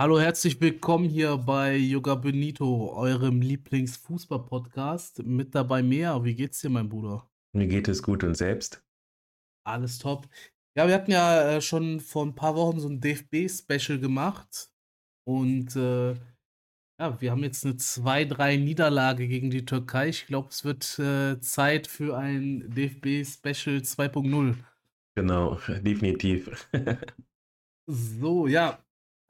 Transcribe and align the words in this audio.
Hallo, 0.00 0.18
herzlich 0.18 0.58
willkommen 0.62 1.10
hier 1.10 1.36
bei 1.36 1.76
Yoga 1.76 2.14
Benito, 2.14 2.90
eurem 2.94 3.42
Lieblingsfußball-Podcast. 3.42 5.24
Mit 5.24 5.54
dabei 5.54 5.82
mehr. 5.82 6.24
Wie 6.24 6.34
geht's 6.34 6.62
dir, 6.62 6.70
mein 6.70 6.88
Bruder? 6.88 7.28
Mir 7.52 7.66
geht 7.66 7.86
es 7.86 8.02
gut 8.02 8.24
und 8.24 8.34
selbst? 8.34 8.82
Alles 9.62 9.98
top. 9.98 10.26
Ja, 10.74 10.88
wir 10.88 10.94
hatten 10.94 11.10
ja 11.10 11.50
äh, 11.50 11.60
schon 11.60 12.00
vor 12.00 12.24
ein 12.24 12.34
paar 12.34 12.56
Wochen 12.56 12.80
so 12.80 12.88
ein 12.88 13.02
DFB-Special 13.02 13.98
gemacht. 13.98 14.70
Und 15.24 15.76
äh, 15.76 16.12
ja, 16.98 17.20
wir 17.20 17.30
haben 17.30 17.44
jetzt 17.44 17.66
eine 17.66 17.74
2-3 17.74 18.56
Niederlage 18.56 19.28
gegen 19.28 19.50
die 19.50 19.66
Türkei. 19.66 20.08
Ich 20.08 20.26
glaube, 20.26 20.48
es 20.48 20.64
wird 20.64 20.98
äh, 20.98 21.38
Zeit 21.40 21.86
für 21.86 22.16
ein 22.16 22.70
DFB-Special 22.74 23.76
2.0. 23.76 24.54
Genau, 25.14 25.60
definitiv. 25.82 26.70
so, 27.86 28.46
ja. 28.46 28.82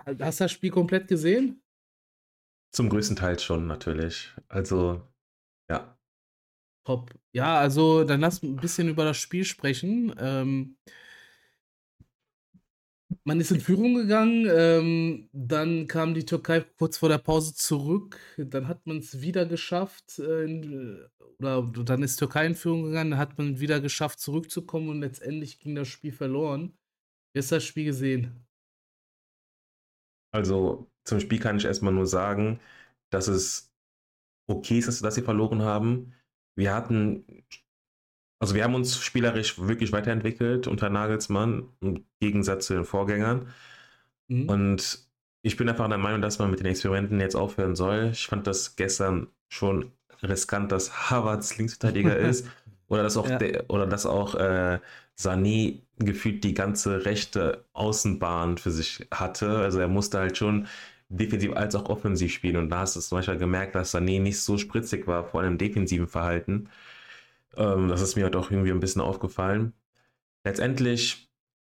Hast 0.06 0.40
du 0.40 0.44
das 0.44 0.52
Spiel 0.52 0.70
komplett 0.70 1.08
gesehen? 1.08 1.62
Zum 2.72 2.88
größten 2.88 3.16
Teil 3.16 3.38
schon, 3.38 3.66
natürlich. 3.66 4.30
Also, 4.48 5.02
ja. 5.68 5.98
Top. 6.84 7.12
Ja, 7.32 7.58
also 7.58 8.04
dann 8.04 8.20
lass 8.20 8.42
ein 8.42 8.56
bisschen 8.56 8.88
über 8.88 9.04
das 9.04 9.16
Spiel 9.16 9.44
sprechen. 9.44 10.14
Ähm, 10.18 10.76
man 13.24 13.40
ist 13.40 13.50
in 13.50 13.60
Führung 13.60 13.94
gegangen, 13.94 14.46
ähm, 14.50 15.28
dann 15.32 15.86
kam 15.86 16.14
die 16.14 16.24
Türkei 16.24 16.60
kurz 16.60 16.98
vor 16.98 17.08
der 17.08 17.18
Pause 17.18 17.54
zurück, 17.54 18.18
dann 18.38 18.68
hat 18.68 18.86
man 18.86 18.98
es 18.98 19.20
wieder 19.20 19.46
geschafft, 19.46 20.18
äh, 20.18 20.44
in, 20.44 21.04
oder 21.38 21.62
dann 21.84 22.02
ist 22.02 22.16
Türkei 22.16 22.46
in 22.46 22.54
Führung 22.54 22.84
gegangen, 22.84 23.10
dann 23.12 23.20
hat 23.20 23.36
man 23.36 23.60
wieder 23.60 23.80
geschafft, 23.80 24.20
zurückzukommen 24.20 24.88
und 24.88 25.00
letztendlich 25.00 25.58
ging 25.58 25.74
das 25.74 25.88
Spiel 25.88 26.12
verloren. 26.12 26.72
Wie 27.32 27.40
hast 27.40 27.50
du 27.50 27.56
das 27.56 27.64
Spiel 27.64 27.84
gesehen? 27.84 28.46
Also 30.32 30.90
zum 31.04 31.20
Spiel 31.20 31.38
kann 31.38 31.56
ich 31.56 31.64
erstmal 31.64 31.92
nur 31.92 32.06
sagen, 32.06 32.60
dass 33.10 33.28
es 33.28 33.72
okay 34.46 34.78
ist, 34.78 35.02
dass 35.02 35.14
sie 35.14 35.22
verloren 35.22 35.62
haben. 35.62 36.14
Wir 36.56 36.74
hatten, 36.74 37.24
also 38.38 38.54
wir 38.54 38.64
haben 38.64 38.74
uns 38.74 39.02
spielerisch 39.02 39.58
wirklich 39.58 39.92
weiterentwickelt 39.92 40.66
unter 40.66 40.90
Nagelsmann, 40.90 41.68
im 41.80 42.04
Gegensatz 42.20 42.66
zu 42.66 42.74
den 42.74 42.84
Vorgängern. 42.84 43.48
Mhm. 44.28 44.48
Und 44.48 45.10
ich 45.42 45.56
bin 45.56 45.68
einfach 45.68 45.88
der 45.88 45.98
Meinung, 45.98 46.20
dass 46.20 46.38
man 46.38 46.50
mit 46.50 46.60
den 46.60 46.66
Experimenten 46.66 47.20
jetzt 47.20 47.36
aufhören 47.36 47.76
soll. 47.76 48.10
Ich 48.12 48.26
fand 48.26 48.46
das 48.46 48.76
gestern 48.76 49.28
schon 49.48 49.92
riskant, 50.22 50.70
dass 50.70 51.10
Havertz 51.10 51.56
Linksverteidiger 51.56 52.16
ist. 52.18 52.46
Oder 52.88 53.04
dass 53.04 53.16
auch, 53.16 53.28
ja. 53.28 53.38
der, 53.38 53.70
oder 53.70 53.86
dass 53.86 54.04
auch 54.04 54.34
äh, 54.34 54.80
Sané 55.20 55.82
gefühlt 55.98 56.44
die 56.44 56.54
ganze 56.54 57.04
rechte 57.04 57.64
Außenbahn 57.74 58.58
für 58.58 58.70
sich 58.70 59.06
hatte. 59.12 59.58
Also 59.58 59.78
er 59.80 59.88
musste 59.88 60.18
halt 60.18 60.36
schon 60.38 60.66
defensiv 61.08 61.52
als 61.54 61.74
auch 61.74 61.88
offensiv 61.88 62.32
spielen. 62.32 62.56
Und 62.56 62.70
da 62.70 62.80
hast 62.80 62.96
du 62.96 63.00
zum 63.00 63.18
Beispiel 63.18 63.36
gemerkt, 63.38 63.74
dass 63.74 63.94
Sané 63.94 64.20
nicht 64.20 64.40
so 64.40 64.58
spritzig 64.58 65.06
war, 65.06 65.24
vor 65.24 65.40
allem 65.40 65.52
im 65.52 65.58
defensiven 65.58 66.08
Verhalten. 66.08 66.70
Ähm, 67.56 67.88
das 67.88 68.00
ist 68.02 68.16
mir 68.16 68.24
halt 68.24 68.36
auch 68.36 68.50
irgendwie 68.50 68.70
ein 68.72 68.80
bisschen 68.80 69.02
aufgefallen. 69.02 69.74
Letztendlich, 70.44 71.30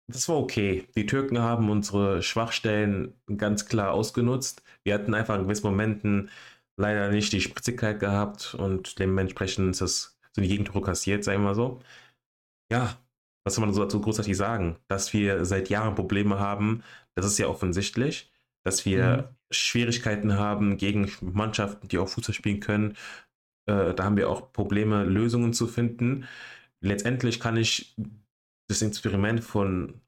das 0.07 0.29
war 0.29 0.37
okay. 0.37 0.87
Die 0.95 1.05
Türken 1.05 1.39
haben 1.39 1.69
unsere 1.69 2.21
Schwachstellen 2.23 3.13
ganz 3.37 3.67
klar 3.67 3.93
ausgenutzt. 3.93 4.63
Wir 4.83 4.93
hatten 4.95 5.13
einfach 5.13 5.35
in 5.35 5.43
gewissen 5.43 5.67
Momenten 5.67 6.29
leider 6.77 7.09
nicht 7.11 7.33
die 7.33 7.41
Spritzigkeit 7.41 7.99
gehabt 7.99 8.55
und 8.55 8.99
dementsprechend 8.99 9.71
ist 9.71 9.81
das 9.81 10.17
so 10.33 10.41
die 10.41 10.47
Gegentore 10.49 10.81
kassiert, 10.81 11.23
sagen 11.23 11.41
wir 11.41 11.49
mal 11.49 11.55
so. 11.55 11.81
Ja, 12.71 12.97
was 13.47 13.55
soll 13.55 13.65
man 13.65 13.73
so 13.73 13.83
dazu 13.83 13.99
großartig 13.99 14.37
sagen? 14.37 14.77
Dass 14.87 15.13
wir 15.13 15.45
seit 15.45 15.69
Jahren 15.69 15.95
Probleme 15.95 16.39
haben, 16.39 16.83
das 17.15 17.25
ist 17.25 17.39
ja 17.39 17.47
offensichtlich 17.47 18.31
dass 18.67 18.85
wir 18.85 19.17
mhm. 19.17 19.35
Schwierigkeiten 19.49 20.33
haben 20.33 20.75
gegen 20.75 21.09
Mannschaften, 21.21 21.87
die 21.87 21.97
auch 21.99 22.09
Fußball 22.09 22.35
spielen 22.35 22.59
können. 22.59 22.97
Äh, 23.65 23.93
da 23.93 24.03
haben 24.03 24.17
wir 24.17 24.29
auch 24.29 24.51
Probleme, 24.51 25.05
Lösungen 25.05 25.53
zu 25.53 25.67
finden. 25.67 26.25
Letztendlich 26.81 27.39
kann 27.39 27.55
ich 27.55 27.95
das 28.69 28.81
Experiment 28.81 29.41
von 29.41 30.01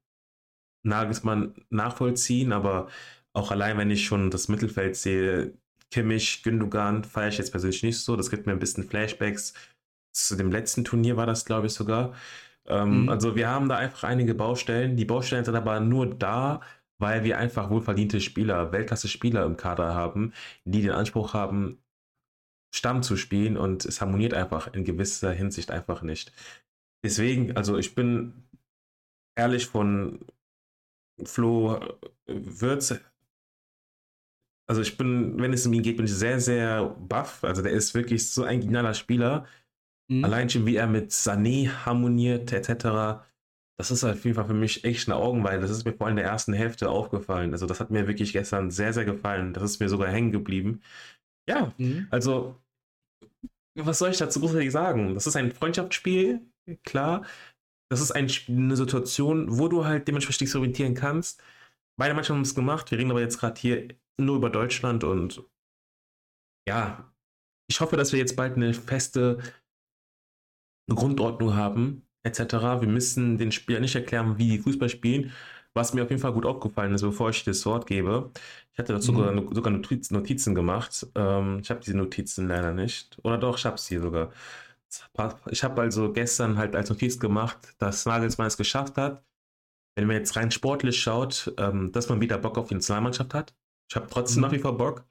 Nagelsmann 0.85 1.53
nachvollziehen, 1.69 2.51
aber 2.51 2.89
auch 3.31 3.51
allein, 3.51 3.77
wenn 3.77 3.91
ich 3.91 4.05
schon 4.05 4.29
das 4.29 4.49
Mittelfeld 4.49 4.97
sehe, 4.97 5.53
Kimmich, 5.89 6.43
Gündogan, 6.43 7.05
feiere 7.05 7.29
ich 7.29 7.37
jetzt 7.37 7.51
persönlich 7.51 7.81
nicht 7.81 7.99
so. 7.99 8.17
Das 8.17 8.29
gibt 8.29 8.45
mir 8.45 8.51
ein 8.51 8.59
bisschen 8.59 8.83
Flashbacks. 8.83 9.53
Zu 10.13 10.35
dem 10.35 10.51
letzten 10.51 10.83
Turnier 10.83 11.15
war 11.15 11.25
das, 11.25 11.45
glaube 11.45 11.67
ich, 11.67 11.73
sogar. 11.73 12.13
Ähm, 12.69 13.03
mhm. 13.03 13.09
Also 13.09 13.35
wir 13.35 13.49
haben 13.49 13.69
da 13.69 13.77
einfach 13.77 14.03
einige 14.03 14.35
Baustellen. 14.35 14.95
Die 14.95 15.05
Baustellen 15.05 15.45
sind 15.45 15.55
aber 15.55 15.79
nur 15.79 16.07
da, 16.15 16.61
weil 16.99 17.23
wir 17.23 17.37
einfach 17.37 17.69
wohlverdiente 17.69 18.21
Spieler, 18.21 18.71
Weltklasse-Spieler 18.71 19.45
im 19.45 19.57
Kader 19.57 19.95
haben, 19.95 20.33
die 20.65 20.81
den 20.81 20.91
Anspruch 20.91 21.33
haben, 21.33 21.79
Stamm 22.73 23.01
zu 23.01 23.17
spielen 23.17 23.57
und 23.57 23.85
es 23.85 23.99
harmoniert 23.99 24.33
einfach 24.33 24.73
in 24.73 24.83
gewisser 24.83 25.31
Hinsicht 25.31 25.71
einfach 25.71 26.03
nicht. 26.03 26.31
Deswegen, 27.03 27.55
also 27.57 27.77
ich 27.77 27.95
bin 27.95 28.43
ehrlich 29.35 29.65
von 29.65 30.19
Flo 31.23 31.77
äh, 31.77 31.91
Würz, 32.27 32.93
also 34.69 34.81
ich 34.81 34.97
bin, 34.97 35.41
wenn 35.41 35.51
es 35.51 35.65
um 35.65 35.73
ihn 35.73 35.81
geht, 35.81 35.97
bin 35.97 36.05
ich 36.05 36.13
sehr, 36.13 36.39
sehr 36.39 36.95
baff. 36.99 37.43
Also 37.43 37.63
der 37.63 37.71
ist 37.71 37.95
wirklich 37.95 38.29
so 38.29 38.43
ein 38.43 38.61
genialer 38.61 38.93
Spieler. 38.93 39.47
Mhm. 40.09 40.25
Allein 40.25 40.49
schon, 40.49 40.65
wie 40.65 40.75
er 40.75 40.87
mit 40.87 41.11
Sané 41.11 41.69
harmoniert, 41.69 42.51
etc 42.51 43.23
das 43.79 43.91
ist 43.91 44.03
auf 44.03 44.25
jeden 44.25 44.35
Fall 44.35 44.45
für 44.45 44.53
mich 44.53 44.83
echt 44.83 45.07
eine 45.07 45.15
Augenweide. 45.15 45.61
Das 45.61 45.71
ist 45.71 45.85
mir 45.85 45.93
vor 45.93 46.07
allem 46.07 46.17
in 46.17 46.23
der 46.23 46.29
ersten 46.29 46.51
Hälfte 46.51 46.89
aufgefallen. 46.89 47.53
Also 47.53 47.65
das 47.65 47.79
hat 47.79 47.91
mir 47.91 48.07
wirklich 48.07 48.33
gestern 48.33 48.71
sehr, 48.71 48.91
sehr 48.91 49.05
gefallen. 49.05 49.53
Das 49.53 49.63
ist 49.63 49.79
mir 49.79 49.87
sogar 49.87 50.09
hängen 50.09 50.33
geblieben. 50.33 50.81
Ja, 51.47 51.73
mhm. 51.77 52.05
also 52.11 52.59
was 53.75 53.99
soll 53.99 54.09
ich 54.09 54.17
dazu 54.17 54.41
großartig 54.41 54.69
sagen? 54.69 55.13
Das 55.13 55.27
ist 55.27 55.37
ein 55.37 55.53
Freundschaftsspiel, 55.53 56.41
klar. 56.83 57.25
Das 57.89 58.01
ist 58.01 58.11
ein, 58.11 58.29
eine 58.49 58.75
Situation, 58.75 59.57
wo 59.57 59.69
du 59.69 59.85
halt 59.85 60.09
dementsprechend 60.09 60.41
dich 60.41 60.55
orientieren 60.55 60.93
kannst. 60.93 61.41
Beide 61.97 62.13
Mannschaften 62.13 62.39
haben 62.39 62.41
es 62.41 62.55
gemacht. 62.55 62.91
Wir 62.91 62.97
reden 62.97 63.11
aber 63.11 63.21
jetzt 63.21 63.39
gerade 63.39 63.61
hier 63.61 63.87
nur 64.19 64.35
über 64.35 64.49
Deutschland 64.49 65.05
und 65.05 65.41
ja, 66.67 67.09
ich 67.71 67.79
hoffe, 67.79 67.95
dass 67.95 68.11
wir 68.11 68.19
jetzt 68.19 68.35
bald 68.35 68.57
eine 68.57 68.73
feste 68.73 69.39
Grundordnung 70.95 71.55
haben, 71.55 72.03
etc. 72.23 72.39
Wir 72.81 72.87
müssen 72.87 73.37
den 73.37 73.51
Spielern 73.51 73.81
nicht 73.81 73.95
erklären, 73.95 74.37
wie 74.37 74.49
die 74.49 74.59
Fußball 74.59 74.89
spielen. 74.89 75.31
Was 75.73 75.93
mir 75.93 76.03
auf 76.03 76.09
jeden 76.09 76.21
Fall 76.21 76.33
gut 76.33 76.45
aufgefallen 76.45 76.93
ist, 76.93 77.03
bevor 77.03 77.29
ich 77.29 77.43
das 77.43 77.65
Wort 77.65 77.85
gebe, 77.85 78.31
ich 78.73 78.79
hatte 78.79 78.93
dazu 78.93 79.11
mhm. 79.13 79.37
sogar, 79.53 79.55
sogar 79.55 79.71
Notizen 80.11 80.55
gemacht. 80.55 81.05
Ähm, 81.15 81.59
ich 81.61 81.69
habe 81.69 81.79
diese 81.81 81.97
Notizen 81.97 82.47
leider 82.47 82.73
nicht. 82.73 83.17
Oder 83.23 83.37
doch, 83.37 83.57
ich 83.57 83.65
habe 83.65 83.77
sie 83.77 83.97
sogar. 83.99 84.31
Ich 85.51 85.63
habe 85.63 85.81
also 85.81 86.11
gestern 86.11 86.57
halt 86.57 86.75
als 86.75 86.89
Notiz 86.89 87.19
gemacht, 87.19 87.75
dass 87.77 88.05
Nagelsmann 88.05 88.47
es 88.47 88.57
geschafft 88.57 88.97
hat, 88.97 89.23
wenn 89.95 90.07
man 90.07 90.15
jetzt 90.15 90.35
rein 90.35 90.49
sportlich 90.49 90.99
schaut, 90.99 91.53
ähm, 91.57 91.91
dass 91.91 92.09
man 92.09 92.21
wieder 92.21 92.37
Bock 92.39 92.57
auf 92.57 92.69
die 92.69 92.75
Nationalmannschaft 92.75 93.33
hat. 93.33 93.53
Ich 93.89 93.95
habe 93.95 94.07
trotzdem 94.09 94.37
mhm. 94.37 94.47
nach 94.47 94.51
wie 94.53 94.59
vor 94.59 94.77
Bock, 94.77 95.05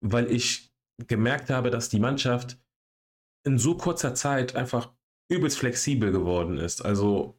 weil 0.00 0.30
ich 0.32 0.72
gemerkt 1.06 1.50
habe, 1.50 1.70
dass 1.70 1.88
die 1.88 2.00
Mannschaft 2.00 2.58
in 3.44 3.58
so 3.58 3.76
kurzer 3.76 4.14
Zeit 4.14 4.54
einfach 4.56 4.92
übelst 5.30 5.58
flexibel 5.58 6.12
geworden 6.12 6.58
ist. 6.58 6.84
Also 6.84 7.38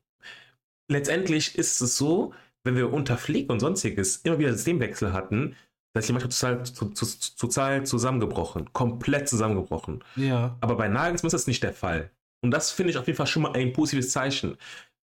letztendlich 0.91 1.57
ist 1.57 1.81
es 1.81 1.97
so, 1.97 2.33
wenn 2.63 2.75
wir 2.75 2.91
unter 2.91 3.17
Flick 3.17 3.49
und 3.49 3.59
sonstiges 3.59 4.17
immer 4.17 4.39
wieder 4.39 4.53
Systemwechsel 4.53 5.13
hatten, 5.13 5.55
dass 5.95 6.07
die 6.07 6.13
Mannschaft 6.13 6.75
total, 6.75 7.03
total 7.37 7.85
zusammengebrochen, 7.85 8.73
komplett 8.73 9.29
zusammengebrochen. 9.29 10.03
Ja. 10.15 10.57
Aber 10.59 10.75
bei 10.75 10.87
Nagelsmann 10.87 11.27
ist 11.27 11.33
das 11.33 11.47
nicht 11.47 11.61
der 11.63 11.73
Fall. 11.73 12.09
Und 12.43 12.51
das 12.51 12.71
finde 12.71 12.91
ich 12.91 12.97
auf 12.97 13.07
jeden 13.07 13.17
Fall 13.17 13.27
schon 13.27 13.43
mal 13.43 13.53
ein 13.53 13.73
positives 13.73 14.11
Zeichen, 14.11 14.57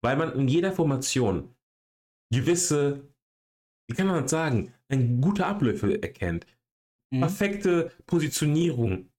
weil 0.04 0.18
man 0.18 0.34
in 0.34 0.48
jeder 0.48 0.72
Formation 0.72 1.54
gewisse, 2.34 3.08
wie 3.88 3.96
kann 3.96 4.08
man 4.08 4.24
das 4.24 4.32
sagen, 4.32 4.74
ein 4.90 5.22
gute 5.22 5.46
Abläufe 5.46 6.02
erkennt. 6.02 6.46
Mhm. 7.14 7.22
Perfekte 7.22 7.92
Positionierung, 8.08 9.10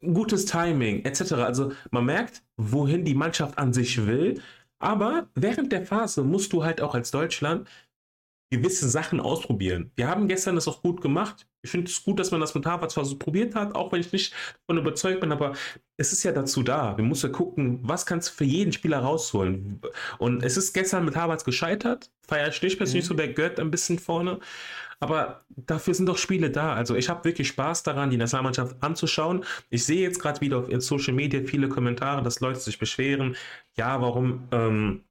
gutes 0.00 0.46
Timing 0.46 1.04
etc. 1.04 1.32
Also 1.34 1.72
man 1.90 2.06
merkt, 2.06 2.42
wohin 2.56 3.04
die 3.04 3.14
Mannschaft 3.14 3.58
an 3.58 3.72
sich 3.72 4.06
will. 4.06 4.40
Aber 4.78 5.28
während 5.34 5.72
der 5.72 5.84
Phase 5.84 6.22
musst 6.22 6.52
du 6.52 6.64
halt 6.64 6.80
auch 6.80 6.94
als 6.94 7.10
Deutschland 7.10 7.68
gewisse 8.52 8.88
Sachen 8.88 9.20
ausprobieren. 9.20 9.92
Wir 9.94 10.08
haben 10.08 10.26
gestern 10.26 10.56
das 10.56 10.66
auch 10.66 10.82
gut 10.82 11.00
gemacht. 11.00 11.46
Ich 11.62 11.70
finde 11.70 11.88
es 11.88 12.02
gut, 12.02 12.18
dass 12.18 12.32
man 12.32 12.40
das 12.40 12.54
mit 12.54 12.66
Harvard 12.66 12.90
zwar 12.90 13.04
so 13.04 13.16
probiert 13.16 13.54
hat, 13.54 13.76
auch 13.76 13.92
wenn 13.92 14.00
ich 14.00 14.12
nicht 14.12 14.34
davon 14.66 14.82
überzeugt 14.82 15.20
bin, 15.20 15.30
aber 15.30 15.52
es 15.96 16.12
ist 16.12 16.24
ja 16.24 16.32
dazu 16.32 16.64
da. 16.64 16.96
Wir 16.96 17.04
müssen 17.04 17.30
ja 17.30 17.32
gucken, 17.32 17.78
was 17.82 18.06
kannst 18.06 18.30
du 18.30 18.32
für 18.32 18.44
jeden 18.44 18.72
Spieler 18.72 18.98
rausholen. 18.98 19.80
Und 20.18 20.42
es 20.42 20.56
ist 20.56 20.72
gestern 20.72 21.04
mit 21.04 21.14
Harvards 21.14 21.44
gescheitert. 21.44 22.10
Feier 22.26 22.48
ich 22.48 22.60
nicht 22.60 22.76
persönlich 22.76 23.04
mhm. 23.04 23.08
so, 23.08 23.14
der 23.14 23.32
gehört 23.32 23.60
ein 23.60 23.70
bisschen 23.70 24.00
vorne. 24.00 24.40
Aber 25.00 25.44
dafür 25.48 25.94
sind 25.94 26.06
doch 26.06 26.18
Spiele 26.18 26.50
da. 26.50 26.74
Also 26.74 26.94
ich 26.94 27.08
habe 27.08 27.24
wirklich 27.24 27.48
Spaß 27.48 27.82
daran, 27.84 28.10
die 28.10 28.18
Nationalmannschaft 28.18 28.82
anzuschauen. 28.82 29.44
Ich 29.70 29.84
sehe 29.84 30.02
jetzt 30.02 30.20
gerade 30.20 30.40
wieder 30.42 30.58
auf 30.58 30.68
Social 30.82 31.14
Media 31.14 31.40
viele 31.46 31.68
Kommentare, 31.70 32.22
dass 32.22 32.40
Leute 32.40 32.60
sich 32.60 32.78
beschweren. 32.78 33.34
Ja, 33.76 34.02
warum 34.02 34.46
ähm, 34.52 35.04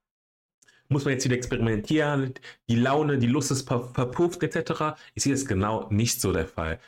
muss 0.90 1.06
man 1.06 1.14
jetzt 1.14 1.26
wieder 1.26 1.36
experimentieren, 1.36 2.34
die 2.70 2.76
Laune, 2.76 3.18
die 3.20 3.28
Lust 3.28 3.52
ist 3.52 3.68
ver 3.68 3.90
verpufft 3.94 4.44
etc. 4.44 5.00
Ich 5.16 5.24
sehe 5.24 5.34
das 5.34 5.46
genau 5.46 5.88
nicht 5.92 6.22
so 6.22 6.34
der 6.34 6.48
Fall. 6.48 6.80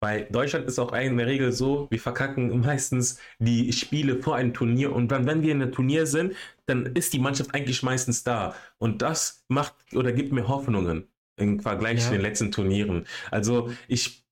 Bei 0.00 0.22
Deutschland 0.22 0.66
ist 0.66 0.78
auch 0.78 0.92
in 0.94 1.18
der 1.18 1.26
Regel 1.26 1.52
so, 1.52 1.86
wir 1.90 2.00
verkacken 2.00 2.60
meistens 2.60 3.18
die 3.38 3.72
Spiele 3.72 4.22
vor 4.22 4.36
einem 4.36 4.54
Turnier 4.54 4.94
und 4.94 5.08
dann, 5.08 5.26
wenn 5.26 5.42
wir 5.42 5.52
in 5.52 5.62
einem 5.62 5.72
Turnier 5.72 6.06
sind, 6.06 6.34
dann 6.66 6.86
ist 6.86 7.12
die 7.12 7.18
Mannschaft 7.18 7.54
eigentlich 7.54 7.82
meistens 7.82 8.24
da. 8.24 8.54
Und 8.78 9.02
das 9.02 9.44
macht 9.48 9.74
oder 9.94 10.12
gibt 10.12 10.32
mir 10.32 10.48
Hoffnungen 10.48 11.06
im 11.40 11.60
Vergleich 11.60 11.98
ja. 11.98 12.04
zu 12.06 12.12
den 12.12 12.20
letzten 12.20 12.52
Turnieren. 12.52 13.06
Also 13.30 13.72
ich 13.88 14.24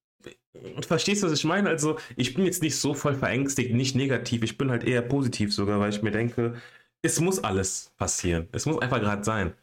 verstehst 0.80 1.22
du, 1.22 1.26
was 1.26 1.34
ich 1.34 1.44
meine? 1.44 1.68
Also 1.68 1.98
ich 2.16 2.34
bin 2.34 2.44
jetzt 2.44 2.62
nicht 2.62 2.76
so 2.76 2.94
voll 2.94 3.14
verängstigt, 3.14 3.74
nicht 3.74 3.94
negativ, 3.94 4.42
ich 4.42 4.58
bin 4.58 4.70
halt 4.70 4.84
eher 4.84 5.02
positiv 5.02 5.54
sogar, 5.54 5.80
weil 5.80 5.90
ich 5.90 6.02
mir 6.02 6.10
denke, 6.10 6.54
es 7.02 7.20
muss 7.20 7.42
alles 7.42 7.92
passieren. 7.96 8.48
Es 8.52 8.66
muss 8.66 8.78
einfach 8.78 9.00
gerade 9.00 9.24
sein. 9.24 9.54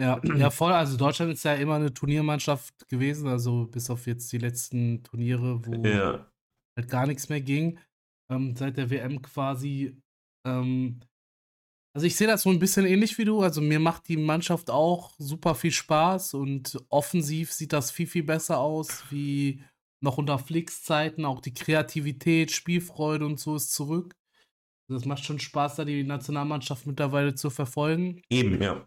Ja, 0.00 0.20
ja, 0.24 0.50
voll. 0.50 0.72
Also 0.72 0.96
Deutschland 0.96 1.32
ist 1.32 1.44
ja 1.44 1.54
immer 1.54 1.76
eine 1.76 1.92
Turniermannschaft 1.92 2.88
gewesen, 2.88 3.28
also 3.28 3.66
bis 3.66 3.90
auf 3.90 4.06
jetzt 4.06 4.32
die 4.32 4.38
letzten 4.38 5.02
Turniere, 5.02 5.64
wo 5.66 5.86
ja. 5.86 6.26
halt 6.76 6.88
gar 6.88 7.06
nichts 7.06 7.28
mehr 7.28 7.40
ging. 7.40 7.78
Ähm, 8.30 8.56
seit 8.56 8.76
der 8.76 8.90
WM 8.90 9.22
quasi. 9.22 9.96
Ähm, 10.46 11.00
also 11.94 12.06
ich 12.06 12.16
sehe 12.16 12.26
das 12.26 12.42
so 12.42 12.50
ein 12.50 12.58
bisschen 12.58 12.86
ähnlich 12.86 13.18
wie 13.18 13.24
du. 13.24 13.42
Also 13.42 13.60
mir 13.60 13.78
macht 13.78 14.08
die 14.08 14.16
Mannschaft 14.16 14.70
auch 14.70 15.12
super 15.18 15.54
viel 15.54 15.72
Spaß 15.72 16.34
und 16.34 16.78
offensiv 16.88 17.52
sieht 17.52 17.72
das 17.72 17.90
viel, 17.90 18.06
viel 18.06 18.22
besser 18.22 18.58
aus 18.58 19.04
wie 19.10 19.62
noch 20.00 20.18
unter 20.18 20.38
Flicks 20.38 20.82
Zeiten. 20.82 21.24
Auch 21.24 21.40
die 21.40 21.54
Kreativität, 21.54 22.50
Spielfreude 22.50 23.26
und 23.26 23.38
so 23.38 23.56
ist 23.56 23.72
zurück. 23.72 24.16
Das 24.88 25.04
macht 25.04 25.24
schon 25.24 25.38
Spaß, 25.38 25.76
da 25.76 25.84
die 25.84 26.04
Nationalmannschaft 26.04 26.86
mittlerweile 26.86 27.34
zu 27.34 27.50
verfolgen. 27.50 28.22
Eben, 28.30 28.60
ja. 28.60 28.86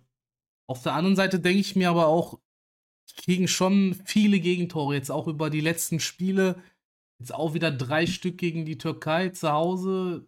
Auf 0.67 0.81
der 0.83 0.93
anderen 0.93 1.15
Seite 1.15 1.39
denke 1.39 1.59
ich 1.59 1.75
mir 1.75 1.89
aber 1.89 2.07
auch, 2.07 2.39
kriegen 3.17 3.47
schon 3.47 3.95
viele 4.05 4.39
Gegentore, 4.39 4.95
jetzt 4.95 5.11
auch 5.11 5.27
über 5.27 5.49
die 5.49 5.61
letzten 5.61 5.99
Spiele. 5.99 6.61
Jetzt 7.19 7.33
auch 7.33 7.53
wieder 7.53 7.71
drei 7.71 8.07
Stück 8.07 8.37
gegen 8.37 8.65
die 8.65 8.77
Türkei 8.77 9.29
zu 9.29 9.51
Hause. 9.51 10.27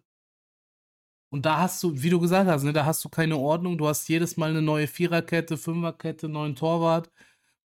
Und 1.30 1.44
da 1.44 1.58
hast 1.58 1.82
du, 1.82 2.02
wie 2.02 2.10
du 2.10 2.20
gesagt 2.20 2.48
hast, 2.48 2.62
ne, 2.62 2.72
da 2.72 2.86
hast 2.86 3.04
du 3.04 3.08
keine 3.08 3.36
Ordnung. 3.36 3.76
Du 3.76 3.86
hast 3.86 4.08
jedes 4.08 4.36
Mal 4.36 4.50
eine 4.50 4.62
neue 4.62 4.86
Viererkette, 4.86 5.56
Fünferkette, 5.56 6.28
neuen 6.28 6.56
Torwart. 6.56 7.10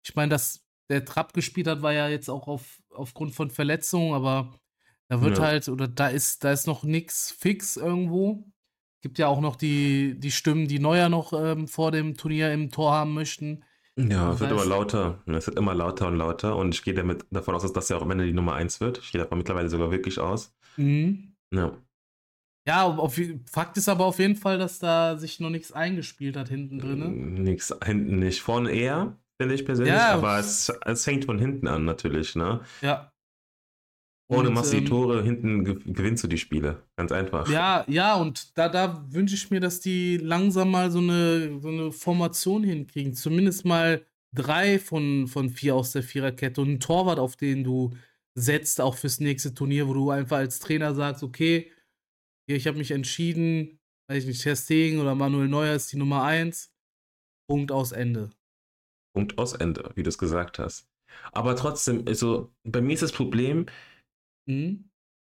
Ich 0.05 0.15
meine, 0.15 0.31
dass 0.31 0.65
der 0.91 1.05
Trapp 1.05 1.33
gespielt 1.33 1.67
hat, 1.67 1.83
war 1.83 1.93
ja 1.93 2.09
jetzt 2.09 2.29
auch 2.29 2.47
auf, 2.47 2.83
aufgrund 2.91 3.35
von 3.35 3.51
Verletzungen, 3.51 4.15
aber 4.15 4.59
da 5.09 5.23
wird 5.23 5.39
ja. 5.39 5.45
halt, 5.45 5.69
oder 5.69 5.89
da 5.89 6.09
ist, 6.09 6.45
da 6.45 6.53
ist 6.53 6.67
noch 6.67 6.83
nichts 6.83 7.31
fix 7.31 7.77
irgendwo. 7.77 8.45
Gibt 9.01 9.19
ja 9.19 9.29
auch 9.29 9.41
noch 9.41 9.57
die, 9.57 10.19
die 10.19 10.31
Stimmen, 10.31 10.69
die 10.69 10.79
Neuer 10.79 11.09
noch 11.09 11.33
ähm, 11.33 11.69
vor 11.69 11.93
dem 11.93 12.17
Turnier 12.17 12.53
im 12.53 12.71
Tor 12.71 12.93
haben 12.93 13.15
möchten. 13.15 13.65
Ja, 13.97 14.33
es 14.33 14.41
wird 14.41 14.53
aber 14.53 14.65
lauter. 14.65 15.23
Es 15.27 15.47
wird 15.47 15.59
immer 15.59 15.75
lauter 15.75 16.09
und 16.09 16.17
lauter. 16.17 16.57
Und 16.57 16.75
ich 16.75 16.83
gehe 16.83 16.95
damit 16.95 17.25
davon 17.31 17.55
aus, 17.55 17.63
dass 17.63 17.73
das 17.73 17.89
ja 17.89 17.97
auch 17.97 18.03
am 18.03 18.11
Ende 18.11 18.27
die 18.27 18.33
Nummer 18.33 18.55
1 18.55 18.81
wird. 18.81 18.99
Ich 18.99 19.11
gehe 19.11 19.21
davon 19.21 19.39
mittlerweile 19.39 19.69
sogar 19.69 19.91
wirklich 19.91 20.21
aus. 20.21 20.57
Mhm. 20.77 21.35
Ja. 21.53 21.77
Ja, 22.69 22.85
auf, 22.85 23.19
Fakt 23.51 23.79
ist 23.79 23.89
aber 23.89 24.05
auf 24.05 24.19
jeden 24.19 24.37
Fall, 24.37 24.59
dass 24.59 24.79
da 24.79 25.17
sich 25.17 25.41
noch 25.41 25.49
nichts 25.49 25.73
eingespielt 25.73 26.37
hat 26.37 26.51
hinten 26.51 26.79
drin. 26.79 27.43
Nichts 27.43 27.75
hinten 27.83 28.19
nicht. 28.19 28.43
Vorne 28.43 28.71
eher, 28.71 29.17
finde 29.41 29.55
ich 29.55 29.65
persönlich. 29.65 29.95
Ja, 29.95 30.13
aber 30.13 30.39
es, 30.39 30.71
es 30.85 31.07
hängt 31.07 31.25
von 31.25 31.39
hinten 31.39 31.67
an 31.67 31.87
natürlich, 31.87 32.37
ne? 32.37 32.61
Ja. 32.83 33.11
Ohne 34.31 34.51
machst 34.51 34.75
du 34.75 34.77
die 34.77 34.83
ähm, 34.83 34.89
Tore, 34.91 35.23
hinten 35.23 35.65
gewinnst 35.65 36.23
du 36.25 36.29
die 36.29 36.37
Spiele. 36.37 36.83
Ganz 36.97 37.11
einfach. 37.11 37.49
Ja, 37.49 37.87
ja, 37.89 38.17
und 38.17 38.59
da, 38.59 38.69
da 38.69 39.03
wünsche 39.09 39.35
ich 39.35 39.51
mir, 39.51 39.61
dass 39.61 39.81
die 39.81 40.19
langsam 40.19 40.71
mal 40.71 40.91
so 40.91 40.99
eine, 40.99 41.59
so 41.61 41.69
eine 41.69 41.91
Formation 41.91 42.65
hinkriegen. 42.65 43.15
Zumindest 43.15 43.65
mal 43.65 44.05
drei 44.35 44.79
von, 44.79 45.27
von 45.27 45.49
vier 45.49 45.75
aus 45.75 45.93
der 45.93 46.03
Viererkette 46.03 46.61
und 46.61 46.69
einen 46.69 46.81
Torwart, 46.81 47.19
auf 47.19 47.37
den 47.37 47.65
du 47.65 47.95
setzt, 48.35 48.83
auch 48.83 48.95
fürs 48.95 49.21
nächste 49.21 49.55
Turnier, 49.55 49.89
wo 49.89 49.95
du 49.95 50.11
einfach 50.11 50.37
als 50.37 50.59
Trainer 50.61 50.95
sagst, 50.95 51.23
okay, 51.23 51.71
ich 52.57 52.67
habe 52.67 52.79
mich 52.79 52.91
entschieden, 52.91 53.79
weiß 54.11 54.25
ich 54.25 54.29
nicht, 54.29 54.43
Ter 54.43 55.01
oder 55.01 55.15
Manuel 55.15 55.49
Neuer 55.49 55.75
ist 55.75 55.93
die 55.93 55.97
Nummer 55.97 56.25
eins. 56.25 56.73
Punkt 57.49 57.73
aus 57.73 57.93
Ende. 57.93 58.31
Punkt 59.15 59.39
aus 59.39 59.55
Ende, 59.55 59.91
wie 59.95 60.03
du 60.03 60.09
es 60.09 60.19
gesagt 60.19 60.59
hast. 60.59 60.89
Aber 61.33 61.57
trotzdem, 61.57 62.05
also 62.07 62.53
bei 62.65 62.81
mir 62.81 62.93
ist 62.93 63.03
das 63.03 63.13
Problem, 63.13 63.67
Mhm. 64.49 64.91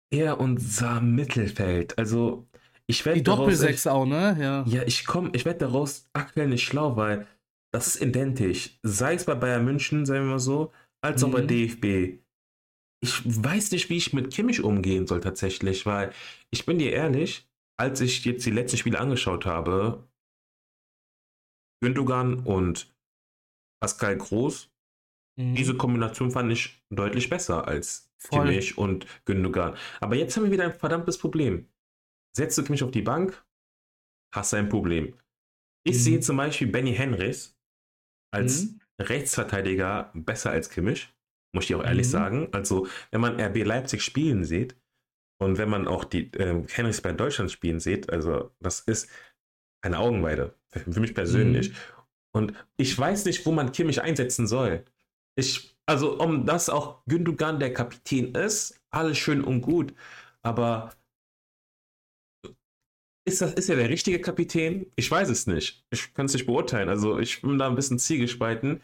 Er 0.10 0.40
unser 0.40 1.02
Mittelfeld. 1.02 1.98
Also, 1.98 2.48
ich 2.86 3.06
werde. 3.06 3.20
Die 3.20 3.24
Doppelsechs 3.24 3.88
auch, 3.88 4.06
ne? 4.06 4.38
Ja. 4.40 4.64
Ja, 4.66 4.84
ich 4.84 5.06
komme, 5.06 5.32
ich 5.34 5.44
werde 5.44 5.60
daraus 5.60 6.08
aktuell 6.14 6.48
nicht 6.48 6.64
schlau, 6.64 6.96
weil 6.96 7.28
das 7.74 7.88
ist 7.88 8.02
identisch. 8.02 8.80
Sei 8.84 9.16
es 9.16 9.26
bei 9.26 9.36
Bayern 9.36 9.66
München, 9.66 10.06
sagen 10.06 10.26
wir 10.26 10.32
mal 10.32 10.40
so, 10.40 10.72
als 11.02 11.24
auch 11.24 11.32
bei 11.32 11.42
mhm. 11.42 11.48
DFB. 11.48 12.20
Ich 13.04 13.22
weiß 13.26 13.72
nicht, 13.72 13.90
wie 13.90 13.98
ich 13.98 14.14
mit 14.14 14.34
Kimmich 14.34 14.64
umgehen 14.64 15.06
soll 15.06 15.22
tatsächlich, 15.22 15.86
weil 15.86 16.14
ich 16.50 16.66
bin 16.66 16.80
dir 16.80 16.92
ehrlich, 16.92 17.48
als 17.80 18.02
ich 18.02 18.26
jetzt 18.26 18.46
die 18.46 18.52
letzten 18.52 18.78
Spiele 18.78 19.00
angeschaut 19.00 19.46
habe, 19.46 20.08
Gündogan 21.84 22.40
und 22.40 22.92
Pascal 23.80 24.18
Groß, 24.18 24.72
mhm. 25.38 25.56
diese 25.56 25.78
Kombination 25.78 26.32
fand 26.32 26.52
ich 26.52 26.84
deutlich 26.90 27.30
besser 27.30 27.68
als 27.68 28.12
Voll. 28.18 28.48
Kimmich 28.48 28.78
und 28.78 29.06
Gündogan. 29.26 29.78
Aber 30.00 30.16
jetzt 30.16 30.36
haben 30.36 30.46
wir 30.46 30.52
wieder 30.52 30.66
ein 30.66 30.74
verdammtes 30.74 31.20
Problem. 31.20 31.70
Setzt 32.36 32.58
du 32.58 32.64
Kimmich 32.64 32.84
auf 32.84 32.92
die 32.92 33.04
Bank, 33.04 33.46
hast 34.34 34.54
du 34.54 34.58
ein 34.58 34.70
Problem. 34.70 35.14
Ich 35.84 35.96
mhm. 35.96 36.00
sehe 36.00 36.20
zum 36.20 36.38
Beispiel 36.38 36.68
Benny 36.68 36.96
Henrys 36.96 37.56
als 38.34 38.66
mhm. 38.66 38.82
Rechtsverteidiger 39.00 40.12
besser 40.16 40.50
als 40.50 40.70
Kimmich, 40.70 41.10
muss 41.58 41.64
ich 41.64 41.70
dir 41.70 41.80
auch 41.80 41.84
ehrlich 41.84 42.08
mhm. 42.08 42.12
sagen. 42.12 42.48
Also, 42.52 42.88
wenn 43.12 43.22
man 43.22 43.40
RB 43.40 43.66
Leipzig 43.66 44.04
spielen 44.04 44.46
sieht 44.46 44.78
und 45.42 45.58
wenn 45.58 45.70
man 45.70 45.88
auch 45.88 46.04
die 46.04 46.32
äh, 46.34 46.64
Henrys 46.70 47.02
bei 47.02 47.12
Deutschland 47.12 47.52
spielen 47.52 47.80
sieht, 47.80 48.10
also 48.12 48.52
das 48.60 48.82
ist 48.82 49.10
eine 49.82 50.00
Augenweide 50.00 50.54
für, 50.70 50.80
für 50.80 51.00
mich 51.00 51.16
persönlich. 51.16 51.70
Mhm. 51.70 51.76
Und 52.34 52.54
ich 52.78 52.98
weiß 52.98 53.26
nicht, 53.26 53.46
wo 53.46 53.52
man 53.52 53.72
Kimmich 53.72 54.02
einsetzen 54.02 54.46
soll. 54.48 54.86
Ich 55.36 55.78
also 55.88 56.20
um 56.20 56.46
das 56.46 56.70
auch 56.70 57.02
Gündogan 57.06 57.60
der 57.60 57.74
Kapitän 57.74 58.36
ist, 58.36 58.80
alles 58.90 59.18
schön 59.18 59.44
und 59.44 59.62
gut, 59.62 59.94
aber 60.42 60.92
ist 63.26 63.42
das 63.42 63.54
ist 63.54 63.70
er 63.70 63.78
der 63.78 63.90
richtige 63.90 64.20
Kapitän? 64.20 64.92
Ich 64.96 65.10
weiß 65.10 65.30
es 65.30 65.48
nicht. 65.48 65.86
Ich 65.90 66.14
kann 66.14 66.28
es 66.28 66.34
nicht 66.34 66.46
beurteilen. 66.46 66.88
Also 66.88 67.20
ich 67.20 67.42
bin 67.42 67.58
da 67.58 67.68
ein 67.68 67.76
bisschen 67.76 68.00
zielgespalten. 68.00 68.82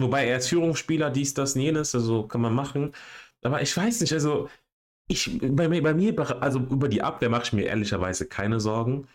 Wobei 0.00 0.26
er 0.26 0.38
ist 0.38 0.48
Führungsspieler, 0.48 1.10
dies, 1.10 1.34
das, 1.34 1.54
jenes, 1.54 1.94
also 1.94 2.24
kann 2.26 2.40
man 2.40 2.54
machen. 2.54 2.92
Aber 3.42 3.62
ich 3.62 3.76
weiß 3.76 4.00
nicht, 4.00 4.12
also 4.12 4.48
ich, 5.08 5.38
bei, 5.40 5.68
bei 5.68 5.94
mir, 5.94 6.42
also 6.42 6.60
über 6.60 6.88
die 6.88 7.02
Abwehr 7.02 7.30
mache 7.30 7.44
ich 7.44 7.52
mir 7.52 7.66
ehrlicherweise 7.66 8.26
keine 8.26 8.60
Sorgen. 8.60 9.08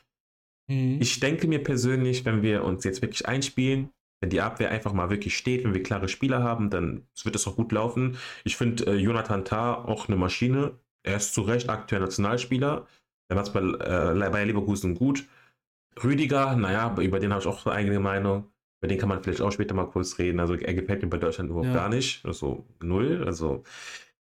Mhm. 0.68 1.00
Ich 1.02 1.20
denke 1.20 1.48
mir 1.48 1.64
persönlich, 1.64 2.26
wenn 2.26 2.42
wir 2.42 2.64
uns 2.64 2.84
jetzt 2.84 3.02
wirklich 3.02 3.28
einspielen, 3.28 3.90
wenn 4.22 4.30
die 4.30 4.42
Abwehr 4.42 4.72
einfach 4.72 4.94
mal 4.94 5.10
wirklich 5.10 5.38
steht, 5.38 5.64
wenn 5.64 5.74
wir 5.74 5.84
klare 5.84 6.08
Spieler 6.08 6.44
haben, 6.44 6.70
dann 6.70 7.08
wird 7.24 7.36
es 7.36 7.48
auch 7.48 7.56
gut 7.56 7.72
laufen. 7.72 8.18
Ich 8.44 8.58
finde 8.58 8.86
äh, 8.88 8.96
Jonathan 8.96 9.46
Tah 9.46 9.86
auch 9.86 10.08
eine 10.08 10.18
Maschine. 10.18 10.80
Er 11.04 11.18
ist 11.18 11.34
zu 11.34 11.42
Recht 11.42 11.70
aktuell 11.70 12.02
Nationalspieler. 12.02 12.88
Er 13.30 13.36
macht 13.36 13.48
es 13.48 13.54
bei, 13.54 13.60
äh, 13.62 14.30
bei 14.30 14.44
Leverkusen 14.44 14.96
gut. 14.96 15.26
Rüdiger, 16.04 16.56
naja, 16.56 16.96
über 17.00 17.20
den 17.20 17.32
habe 17.32 17.42
ich 17.42 17.48
auch 17.48 17.66
eine 17.66 17.76
eigene 17.76 18.00
Meinung. 18.00 18.52
Über 18.86 18.90
den 18.90 19.00
kann 19.00 19.10
man 19.10 19.24
vielleicht 19.24 19.42
auch 19.42 19.52
später 19.52 19.74
mal 19.74 19.88
kurz 19.88 20.20
reden. 20.20 20.40
Also 20.40 20.54
er 20.54 20.76
gefällt 20.76 21.02
mir 21.02 21.10
bei 21.10 21.18
Deutschland 21.18 21.50
überhaupt 21.50 21.70
ja. 21.70 21.74
gar 21.74 21.90
nicht. 21.90 22.24
Also 22.24 22.68
null. 22.84 23.24
Also 23.26 23.64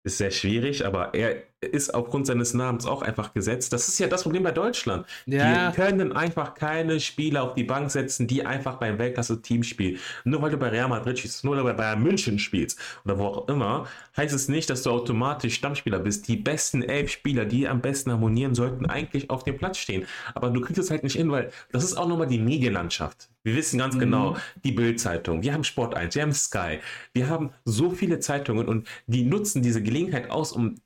ist 0.02 0.18
sehr 0.18 0.30
schwierig, 0.30 0.84
aber 0.84 1.14
er 1.14 1.44
ist 1.60 1.92
aufgrund 1.94 2.26
seines 2.26 2.54
Namens 2.54 2.86
auch 2.86 3.02
einfach 3.02 3.34
gesetzt. 3.34 3.72
Das 3.72 3.86
ist 3.88 3.98
ja 3.98 4.06
das 4.06 4.22
Problem 4.22 4.42
bei 4.42 4.50
Deutschland. 4.50 5.06
Ja. 5.26 5.70
Die 5.70 5.76
können 5.76 6.12
einfach 6.12 6.54
keine 6.54 7.00
Spieler 7.00 7.42
auf 7.42 7.54
die 7.54 7.64
Bank 7.64 7.90
setzen, 7.90 8.26
die 8.26 8.46
einfach 8.46 8.76
beim 8.76 8.98
Weltklasse-Team 8.98 9.62
spielen. 9.62 9.98
Nur 10.24 10.40
weil 10.40 10.50
du 10.50 10.56
bei 10.56 10.68
Real 10.68 10.88
Madrid 10.88 11.18
spielst, 11.18 11.44
nur 11.44 11.54
weil 11.54 11.62
du 11.62 11.68
bei 11.68 11.74
Bayern 11.74 12.02
München 12.02 12.38
spielst 12.38 12.78
oder 13.04 13.18
wo 13.18 13.24
auch 13.26 13.48
immer, 13.48 13.86
heißt 14.16 14.34
es 14.34 14.48
nicht, 14.48 14.70
dass 14.70 14.82
du 14.82 14.90
automatisch 14.90 15.54
Stammspieler 15.54 15.98
bist. 15.98 16.28
Die 16.28 16.36
besten 16.36 16.82
elf 16.82 17.10
Spieler, 17.10 17.44
die 17.44 17.68
am 17.68 17.82
besten 17.82 18.10
harmonieren, 18.10 18.54
sollten 18.54 18.86
eigentlich 18.86 19.28
auf 19.28 19.44
dem 19.44 19.58
Platz 19.58 19.76
stehen. 19.76 20.06
Aber 20.34 20.48
du 20.48 20.62
kriegst 20.62 20.78
es 20.78 20.90
halt 20.90 21.02
nicht 21.02 21.16
hin, 21.16 21.30
weil 21.30 21.50
das 21.72 21.84
ist 21.84 21.96
auch 21.96 22.08
nochmal 22.08 22.26
die 22.26 22.38
Medienlandschaft. 22.38 23.28
Wir 23.42 23.54
wissen 23.54 23.78
ganz 23.78 23.94
mhm. 23.94 24.00
genau, 24.00 24.36
die 24.64 24.72
Bild-Zeitung, 24.72 25.42
wir 25.42 25.54
haben 25.54 25.64
Sport 25.64 25.94
1, 25.94 26.14
wir 26.14 26.22
haben 26.22 26.32
Sky, 26.32 26.78
wir 27.14 27.28
haben 27.28 27.50
so 27.64 27.90
viele 27.90 28.18
Zeitungen 28.20 28.68
und 28.68 28.86
die 29.06 29.24
nutzen 29.24 29.62
diese 29.62 29.82
Gelegenheit 29.82 30.30
aus, 30.30 30.52
um 30.52 30.76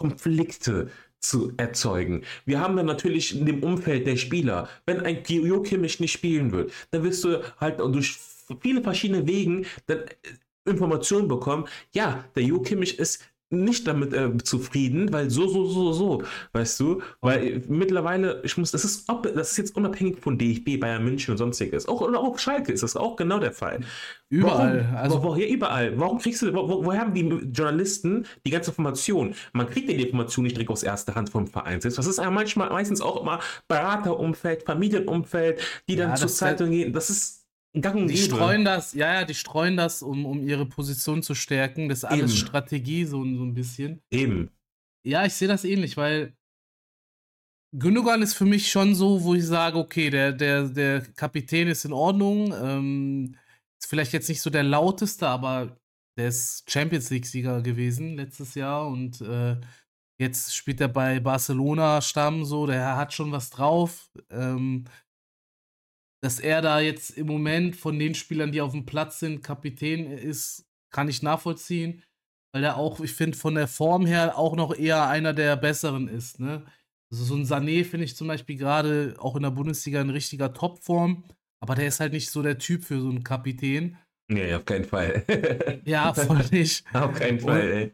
Konflikte 0.00 0.90
zu 1.20 1.52
erzeugen. 1.58 2.24
Wir 2.46 2.60
haben 2.60 2.76
dann 2.76 2.86
natürlich 2.86 3.38
in 3.38 3.44
dem 3.44 3.62
Umfeld 3.62 4.06
der 4.06 4.16
Spieler, 4.16 4.66
wenn 4.86 5.00
ein 5.00 5.22
Jo 5.26 5.60
Kimmich 5.60 6.00
nicht 6.00 6.12
spielen 6.12 6.52
wird, 6.52 6.72
dann 6.90 7.02
wirst 7.02 7.22
du 7.24 7.42
halt 7.60 7.80
durch 7.80 8.18
viele 8.62 8.82
verschiedene 8.82 9.26
Wegen 9.26 9.66
dann 9.86 9.98
äh, 9.98 10.14
Informationen 10.64 11.28
bekommen, 11.28 11.66
ja, 11.92 12.24
der 12.34 12.44
Jo 12.44 12.60
Kimmich 12.60 12.98
ist 12.98 13.22
nicht 13.52 13.86
damit 13.86 14.12
äh, 14.12 14.36
zufrieden, 14.38 15.12
weil 15.12 15.28
so, 15.30 15.48
so, 15.48 15.64
so, 15.66 15.92
so, 15.92 16.22
weißt 16.52 16.78
du? 16.80 17.02
Weil 17.20 17.62
mittlerweile, 17.68 18.40
ich 18.44 18.56
muss, 18.56 18.70
das 18.70 18.84
ist, 18.84 19.08
ob, 19.08 19.24
das 19.34 19.50
ist 19.52 19.56
jetzt 19.56 19.76
unabhängig 19.76 20.18
von 20.20 20.38
DFB, 20.38 20.78
Bayern 20.80 21.02
München 21.04 21.32
und 21.32 21.38
sonstiges. 21.38 21.86
Auch, 21.88 22.00
oder 22.00 22.20
auch 22.20 22.38
Schalke 22.38 22.72
ist 22.72 22.82
das 22.82 22.96
auch 22.96 23.16
genau 23.16 23.38
der 23.40 23.52
Fall. 23.52 23.80
Überall. 24.28 24.86
Warum, 24.92 24.96
also, 24.96 25.22
wo, 25.22 25.28
wo, 25.30 25.36
hier 25.36 25.48
überall. 25.48 25.98
Warum 25.98 26.18
kriegst 26.18 26.42
du, 26.42 26.52
wo, 26.54 26.68
wo, 26.68 26.84
woher 26.84 27.00
haben 27.00 27.12
die 27.14 27.22
Journalisten 27.52 28.24
die 28.46 28.50
ganze 28.50 28.70
Information? 28.70 29.34
Man 29.52 29.68
kriegt 29.68 29.88
die 29.90 29.94
Information 30.00 30.44
nicht 30.44 30.56
direkt 30.56 30.70
aus 30.70 30.82
erster 30.84 31.16
Hand 31.16 31.30
vom 31.30 31.46
Verein. 31.48 31.80
Das 31.80 31.98
ist 31.98 32.18
ja 32.18 32.30
manchmal, 32.30 32.70
meistens 32.70 33.00
auch 33.00 33.20
immer 33.20 33.40
Beraterumfeld, 33.66 34.62
Familienumfeld, 34.62 35.60
die 35.88 35.96
dann 35.96 36.10
Ja, 36.10 36.14
zur 36.16 36.26
das- 36.28 36.36
Zeitung 36.36 36.70
gehen. 36.70 36.92
Das 36.92 37.10
ist 37.10 37.39
gang 37.74 38.08
die 38.08 38.16
streuen 38.16 38.64
das, 38.64 38.94
ja, 38.94 39.14
ja, 39.14 39.24
die 39.24 39.34
streuen 39.34 39.76
das, 39.76 40.02
um, 40.02 40.26
um 40.26 40.46
ihre 40.46 40.66
Position 40.66 41.22
zu 41.22 41.34
stärken. 41.34 41.88
Das 41.88 41.98
ist 41.98 42.04
alles 42.04 42.32
Eben. 42.32 42.46
Strategie, 42.46 43.04
so, 43.04 43.22
so 43.22 43.44
ein 43.44 43.54
bisschen. 43.54 44.02
Eben. 44.10 44.50
Ja, 45.06 45.24
ich 45.24 45.34
sehe 45.34 45.48
das 45.48 45.64
ähnlich, 45.64 45.96
weil 45.96 46.34
Gündogan 47.72 48.22
ist 48.22 48.34
für 48.34 48.44
mich 48.44 48.70
schon 48.70 48.94
so, 48.94 49.22
wo 49.22 49.34
ich 49.34 49.46
sage, 49.46 49.78
okay, 49.78 50.10
der, 50.10 50.32
der, 50.32 50.68
der 50.68 51.02
Kapitän 51.14 51.68
ist 51.68 51.84
in 51.84 51.92
Ordnung. 51.92 52.52
Ähm, 52.52 53.36
ist 53.80 53.88
vielleicht 53.88 54.12
jetzt 54.12 54.28
nicht 54.28 54.42
so 54.42 54.50
der 54.50 54.64
lauteste, 54.64 55.28
aber 55.28 55.76
der 56.18 56.28
ist 56.28 56.70
Champions 56.70 57.10
League-Sieger 57.10 57.62
gewesen 57.62 58.16
letztes 58.16 58.54
Jahr 58.54 58.86
und 58.88 59.20
äh, 59.20 59.56
jetzt 60.20 60.54
spielt 60.54 60.80
er 60.80 60.88
bei 60.88 61.20
Barcelona 61.20 62.02
Stamm 62.02 62.44
so, 62.44 62.66
der 62.66 62.96
hat 62.96 63.14
schon 63.14 63.32
was 63.32 63.50
drauf. 63.50 64.10
Ähm, 64.30 64.84
dass 66.22 66.38
er 66.38 66.62
da 66.62 66.80
jetzt 66.80 67.10
im 67.10 67.26
Moment 67.26 67.76
von 67.76 67.98
den 67.98 68.14
Spielern, 68.14 68.52
die 68.52 68.60
auf 68.60 68.72
dem 68.72 68.86
Platz 68.86 69.20
sind, 69.20 69.42
Kapitän 69.42 70.10
ist, 70.10 70.66
kann 70.92 71.08
ich 71.08 71.22
nachvollziehen, 71.22 72.02
weil 72.52 72.64
er 72.64 72.76
auch, 72.76 73.00
ich 73.00 73.12
finde, 73.12 73.36
von 73.38 73.54
der 73.54 73.68
Form 73.68 74.06
her 74.06 74.36
auch 74.36 74.56
noch 74.56 74.76
eher 74.76 75.08
einer 75.08 75.32
der 75.32 75.56
besseren 75.56 76.08
ist. 76.08 76.40
Ne? 76.40 76.64
Also 77.10 77.24
so 77.24 77.34
ein 77.34 77.44
Sané 77.44 77.84
finde 77.84 78.04
ich 78.04 78.16
zum 78.16 78.28
Beispiel 78.28 78.56
gerade 78.56 79.14
auch 79.18 79.36
in 79.36 79.42
der 79.42 79.50
Bundesliga 79.50 80.00
in 80.00 80.10
richtiger 80.10 80.52
Topform, 80.52 81.24
aber 81.60 81.74
der 81.74 81.86
ist 81.88 82.00
halt 82.00 82.12
nicht 82.12 82.30
so 82.30 82.42
der 82.42 82.58
Typ 82.58 82.84
für 82.84 83.00
so 83.00 83.08
einen 83.08 83.24
Kapitän. 83.24 83.96
Nee, 84.30 84.54
auf 84.54 84.64
keinen 84.64 84.84
Fall. 84.84 85.24
Ja, 85.84 86.12
voll 86.14 86.44
nicht. 86.50 86.84
auf 86.92 87.14
keinen 87.18 87.40
Fall, 87.40 87.62
ey. 87.62 87.92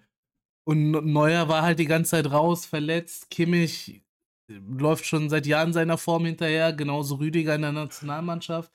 Und 0.69 0.91
Neuer 0.91 1.49
war 1.49 1.63
halt 1.63 1.79
die 1.79 1.87
ganze 1.87 2.11
Zeit 2.11 2.31
raus, 2.31 2.67
verletzt. 2.67 3.31
Kimmich 3.31 4.03
läuft 4.49 5.07
schon 5.07 5.29
seit 5.31 5.47
Jahren 5.47 5.73
seiner 5.73 5.99
Form 5.99 6.25
hinterher, 6.25 6.73
genauso 6.73 7.17
Rüdiger 7.17 7.55
in 7.55 7.63
der 7.63 7.73
Nationalmannschaft. 7.73 8.73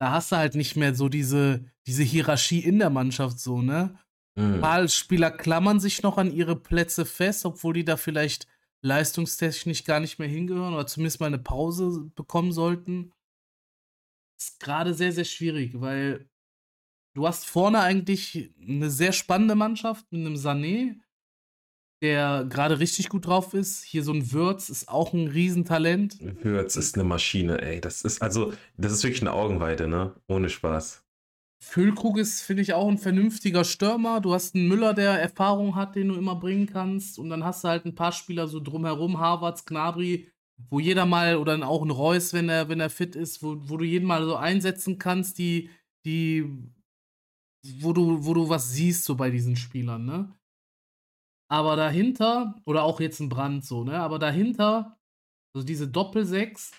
Da 0.00 0.10
hast 0.10 0.32
du 0.32 0.36
halt 0.36 0.54
nicht 0.54 0.76
mehr 0.76 0.94
so 0.94 1.08
diese, 1.08 1.64
diese 1.86 2.02
Hierarchie 2.02 2.60
in 2.60 2.78
der 2.78 2.90
Mannschaft 2.90 3.38
so, 3.40 3.62
ne? 3.62 3.98
Ein 4.38 4.56
Mhm. 4.56 4.60
paar 4.60 4.88
Spieler 4.88 5.30
klammern 5.30 5.80
sich 5.80 6.02
noch 6.02 6.18
an 6.18 6.30
ihre 6.30 6.56
Plätze 6.56 7.06
fest, 7.06 7.46
obwohl 7.46 7.72
die 7.72 7.84
da 7.86 7.96
vielleicht 7.96 8.46
leistungstechnisch 8.82 9.84
gar 9.84 10.00
nicht 10.00 10.18
mehr 10.18 10.28
hingehören 10.28 10.74
oder 10.74 10.86
zumindest 10.86 11.20
mal 11.20 11.26
eine 11.26 11.38
Pause 11.38 12.10
bekommen 12.14 12.52
sollten. 12.52 13.12
Ist 14.38 14.60
gerade 14.60 14.92
sehr, 14.94 15.12
sehr 15.12 15.24
schwierig, 15.24 15.80
weil 15.80 16.28
du 17.14 17.26
hast 17.26 17.46
vorne 17.46 17.80
eigentlich 17.80 18.54
eine 18.60 18.90
sehr 18.90 19.12
spannende 19.12 19.54
Mannschaft 19.54 20.12
mit 20.12 20.20
einem 20.20 20.34
Sané, 20.36 21.00
der 22.02 22.44
gerade 22.48 22.78
richtig 22.78 23.08
gut 23.08 23.26
drauf 23.26 23.54
ist. 23.54 23.82
Hier 23.82 24.02
so 24.02 24.12
ein 24.12 24.32
Würz 24.32 24.68
ist 24.68 24.88
auch 24.88 25.12
ein 25.12 25.28
Riesentalent. 25.28 26.18
Würz 26.42 26.76
ist 26.76 26.94
eine 26.94 27.04
Maschine, 27.04 27.62
ey. 27.62 27.80
Das 27.80 28.02
ist 28.02 28.22
also, 28.22 28.52
das 28.76 28.92
ist 28.92 29.02
wirklich 29.02 29.22
eine 29.22 29.32
Augenweide, 29.32 29.88
ne? 29.88 30.14
Ohne 30.28 30.48
Spaß. 30.48 31.02
Füllkrug 31.58 32.18
ist, 32.18 32.42
finde 32.42 32.62
ich, 32.62 32.74
auch 32.74 32.88
ein 32.88 32.98
vernünftiger 32.98 33.64
Stürmer. 33.64 34.20
Du 34.20 34.34
hast 34.34 34.54
einen 34.54 34.68
Müller, 34.68 34.92
der 34.92 35.20
Erfahrung 35.20 35.74
hat, 35.74 35.96
den 35.96 36.08
du 36.08 36.14
immer 36.14 36.36
bringen 36.36 36.66
kannst. 36.66 37.18
Und 37.18 37.30
dann 37.30 37.44
hast 37.44 37.64
du 37.64 37.68
halt 37.68 37.86
ein 37.86 37.94
paar 37.94 38.12
Spieler 38.12 38.46
so 38.46 38.60
drumherum, 38.60 39.18
Harvards, 39.18 39.64
Gnabry, 39.64 40.28
wo 40.68 40.80
jeder 40.80 41.06
mal, 41.06 41.36
oder 41.36 41.52
dann 41.52 41.62
auch 41.62 41.82
ein 41.82 41.90
Reus, 41.90 42.34
wenn 42.34 42.48
er, 42.50 42.68
wenn 42.68 42.80
er 42.80 42.90
fit 42.90 43.16
ist, 43.16 43.42
wo, 43.42 43.56
wo 43.58 43.78
du 43.78 43.84
jeden 43.84 44.06
mal 44.06 44.24
so 44.24 44.36
einsetzen 44.36 44.98
kannst, 44.98 45.38
die, 45.38 45.70
die, 46.04 46.44
wo 47.80 47.92
du, 47.92 48.24
wo 48.24 48.34
du 48.34 48.48
was 48.48 48.72
siehst, 48.72 49.04
so 49.04 49.16
bei 49.16 49.30
diesen 49.30 49.56
Spielern, 49.56 50.04
ne? 50.04 50.35
Aber 51.48 51.76
dahinter, 51.76 52.60
oder 52.64 52.82
auch 52.82 53.00
jetzt 53.00 53.20
ein 53.20 53.28
Brand 53.28 53.64
so, 53.64 53.84
ne? 53.84 53.98
Aber 54.00 54.18
dahinter, 54.18 54.98
so 55.54 55.62
diese 55.62 55.88
Doppelsechs, 55.88 56.72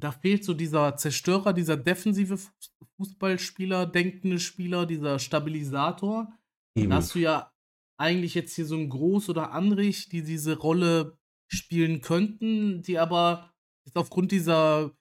da 0.00 0.12
fehlt 0.12 0.44
so 0.44 0.54
dieser 0.54 0.96
Zerstörer, 0.96 1.52
dieser 1.52 1.76
defensive 1.76 2.34
Fuß- 2.34 2.70
Fußballspieler, 2.96 3.86
denkende 3.86 4.38
Spieler, 4.38 4.86
dieser 4.86 5.18
Stabilisator. 5.18 6.32
Eben. 6.76 6.90
Da 6.90 6.96
hast 6.96 7.14
du 7.14 7.18
ja 7.18 7.52
eigentlich 7.98 8.34
jetzt 8.34 8.54
hier 8.54 8.66
so 8.66 8.76
ein 8.76 8.88
Groß 8.88 9.28
oder 9.28 9.52
Andrich, 9.52 10.08
die 10.08 10.22
diese 10.22 10.56
Rolle 10.58 11.18
spielen 11.48 12.00
könnten, 12.00 12.82
die 12.82 12.98
aber 12.98 13.52
jetzt 13.84 13.96
aufgrund 13.96 14.32
dieser, 14.32 14.92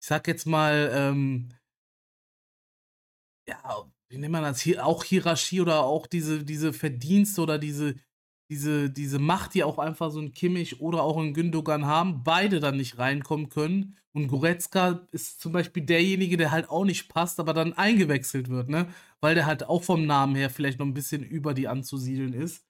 ich 0.00 0.06
sag 0.06 0.26
jetzt 0.26 0.46
mal, 0.46 0.90
ähm, 0.92 1.54
ja, 3.48 3.90
wie 4.08 4.18
nennt 4.18 4.32
man 4.32 4.42
das 4.42 4.60
hier, 4.60 4.86
auch 4.86 5.04
Hierarchie 5.04 5.60
oder 5.60 5.84
auch 5.84 6.06
diese, 6.06 6.44
diese 6.44 6.72
Verdienste 6.72 7.40
oder 7.42 7.58
diese, 7.58 7.94
diese, 8.50 8.90
diese 8.90 9.18
Macht, 9.18 9.54
die 9.54 9.64
auch 9.64 9.78
einfach 9.78 10.10
so 10.10 10.20
ein 10.20 10.32
Kimmich 10.32 10.80
oder 10.80 11.02
auch 11.02 11.18
ein 11.18 11.34
Gündogan 11.34 11.86
haben, 11.86 12.24
beide 12.24 12.60
dann 12.60 12.76
nicht 12.78 12.98
reinkommen 12.98 13.50
können. 13.50 13.96
Und 14.12 14.28
Goretzka 14.28 15.06
ist 15.12 15.40
zum 15.40 15.52
Beispiel 15.52 15.84
derjenige, 15.84 16.36
der 16.38 16.50
halt 16.50 16.70
auch 16.70 16.84
nicht 16.84 17.08
passt, 17.08 17.38
aber 17.40 17.52
dann 17.52 17.74
eingewechselt 17.74 18.48
wird, 18.48 18.68
ne? 18.70 18.88
Weil 19.20 19.34
der 19.34 19.46
halt 19.46 19.64
auch 19.64 19.82
vom 19.82 20.06
Namen 20.06 20.34
her 20.34 20.50
vielleicht 20.50 20.78
noch 20.78 20.86
ein 20.86 20.94
bisschen 20.94 21.22
über 21.22 21.52
die 21.52 21.68
anzusiedeln 21.68 22.32
ist. 22.32 22.64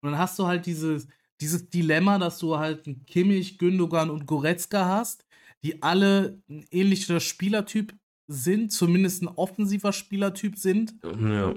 Und 0.00 0.12
dann 0.12 0.18
hast 0.18 0.38
du 0.38 0.46
halt 0.46 0.66
dieses, 0.66 1.08
dieses 1.40 1.68
Dilemma, 1.70 2.18
dass 2.18 2.38
du 2.38 2.56
halt 2.58 2.86
einen 2.86 3.04
Kimmich, 3.04 3.58
Gündogan 3.58 4.10
und 4.10 4.26
Goretzka 4.26 4.86
hast, 4.86 5.26
die 5.64 5.82
alle 5.82 6.40
ein 6.48 6.64
ähnlicher 6.70 7.20
Spielertyp 7.20 7.94
sind, 8.28 8.72
zumindest 8.72 9.22
ein 9.22 9.28
offensiver 9.28 9.92
Spielertyp 9.92 10.56
sind 10.58 10.96
Ja. 11.02 11.54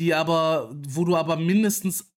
die 0.00 0.14
aber, 0.14 0.74
wo 0.88 1.04
du 1.04 1.16
aber 1.16 1.36
mindestens, 1.36 2.12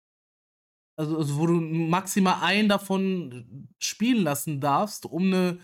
also, 0.96 1.18
also 1.18 1.38
wo 1.38 1.46
du 1.46 1.54
maximal 1.54 2.42
einen 2.42 2.68
davon 2.68 3.68
spielen 3.80 4.22
lassen 4.22 4.60
darfst, 4.60 5.06
um 5.06 5.24
eine 5.24 5.58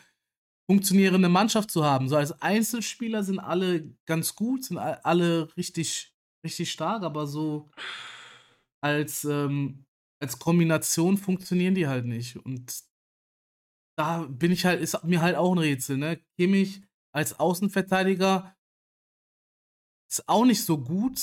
funktionierende 0.71 1.29
Mannschaft 1.29 1.71
zu 1.71 1.85
haben. 1.85 2.09
So 2.09 2.17
als 2.17 2.43
Einzelspieler 2.43 3.23
sind 3.23 3.39
alle 3.39 3.95
ganz 4.07 4.35
gut, 4.35 4.65
sind 4.65 4.79
alle 4.79 5.49
richtig, 5.57 6.13
richtig 6.45 6.71
stark, 6.73 7.03
aber 7.03 7.27
so 7.27 7.71
als, 8.83 9.25
ähm, 9.25 9.85
als 10.21 10.39
Kombination 10.39 11.17
funktionieren 11.17 11.75
die 11.75 11.87
halt 11.89 12.07
nicht. 12.07 12.37
Und 12.37 12.83
da 13.97 14.23
bin 14.29 14.53
ich 14.53 14.65
halt, 14.65 14.81
ist 14.81 15.03
mir 15.05 15.23
halt 15.23 15.37
auch 15.37 15.53
ein 15.53 15.59
Rätsel, 15.59 15.97
ne? 15.97 16.21
Kimmich 16.37 16.83
als 17.19 17.39
Außenverteidiger 17.39 18.57
ist 20.11 20.29
auch 20.29 20.45
nicht 20.45 20.65
so 20.65 20.79
gut. 20.79 21.21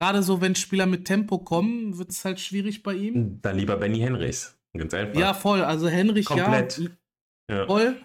Gerade 0.00 0.22
so, 0.22 0.40
wenn 0.40 0.54
Spieler 0.56 0.86
mit 0.86 1.04
Tempo 1.06 1.38
kommen, 1.38 1.96
wird 1.96 2.10
es 2.10 2.24
halt 2.24 2.40
schwierig 2.40 2.82
bei 2.82 2.94
ihm. 2.94 3.40
Dann 3.40 3.56
lieber 3.56 3.76
Benny 3.76 4.00
Henrichs. 4.00 4.58
Ganz 4.76 4.92
einfach. 4.92 5.18
Ja, 5.18 5.32
voll. 5.34 5.62
Also 5.62 5.88
Henrich, 5.88 6.26
Komplett. 6.26 6.78
ja, 7.48 7.56
Ja. 7.58 7.66
voll. 7.66 7.96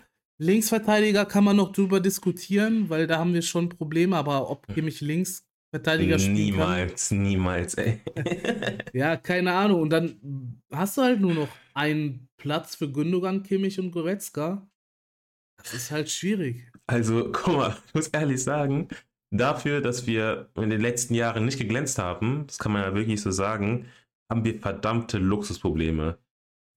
Linksverteidiger 0.42 1.26
kann 1.26 1.44
man 1.44 1.58
noch 1.58 1.72
drüber 1.74 2.00
diskutieren, 2.00 2.90
weil 2.90 3.08
da 3.08 3.18
haben 3.18 3.34
wir 3.34 3.42
schon 3.42 3.68
Probleme, 3.70 4.16
aber 4.16 4.50
ob 4.50 4.68
Kimmich 4.68 5.02
Linksverteidiger 5.02 6.18
spielen 6.20 6.36
kann. 6.36 6.44
Niemals, 6.46 7.12
niemals, 7.12 7.74
ey. 7.74 8.00
Ja, 8.94 9.18
keine 9.18 9.54
Ahnung. 9.54 9.82
Und 9.82 9.90
dann 9.90 10.62
hast 10.72 10.96
du 10.98 11.02
halt 11.02 11.20
nur 11.20 11.34
noch 11.34 11.50
einen 11.74 12.30
Platz 12.38 12.76
für 12.76 12.90
Gündogan, 12.90 13.42
Kimmich 13.44 13.80
und 13.80 13.92
Goretzka. 13.92 14.70
Das 15.58 15.74
ist 15.74 15.92
halt 15.92 16.10
schwierig. 16.10 16.69
Also, 16.90 17.30
guck 17.32 17.56
mal, 17.56 17.78
ich 17.88 17.94
muss 17.94 18.08
ehrlich 18.08 18.44
sagen, 18.44 18.88
dafür, 19.32 19.82
dass 19.82 20.08
wir 20.08 20.50
in 20.56 20.70
den 20.70 20.82
letzten 20.82 21.14
Jahren 21.14 21.46
nicht 21.46 21.60
geglänzt 21.60 22.00
haben, 22.00 22.48
das 22.48 22.58
kann 22.58 22.72
man 22.72 22.82
ja 22.82 22.96
wirklich 22.96 23.22
so 23.22 23.32
sagen, 23.32 23.86
haben 24.32 24.44
wir 24.44 24.60
verdammte 24.60 25.18
Luxusprobleme. 25.18 26.18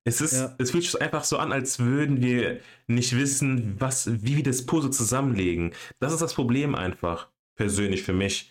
Es 0.04 0.20
ist, 0.20 0.32
Ja. 0.34 0.54
es 0.58 0.72
fühlt 0.72 0.84
sich 0.84 1.00
einfach 1.00 1.24
so 1.24 1.38
an, 1.38 1.52
als 1.52 1.78
würden 1.78 2.20
wir 2.22 2.60
nicht 2.88 3.16
wissen, 3.16 3.80
was, 3.80 4.22
wie 4.22 4.36
wir 4.36 4.42
das 4.42 4.66
Puzzle 4.66 4.90
zusammenlegen. 4.90 5.72
Das 6.00 6.12
ist 6.12 6.20
das 6.22 6.34
Problem 6.34 6.74
einfach, 6.74 7.30
persönlich 7.56 8.02
für 8.02 8.12
mich. 8.12 8.50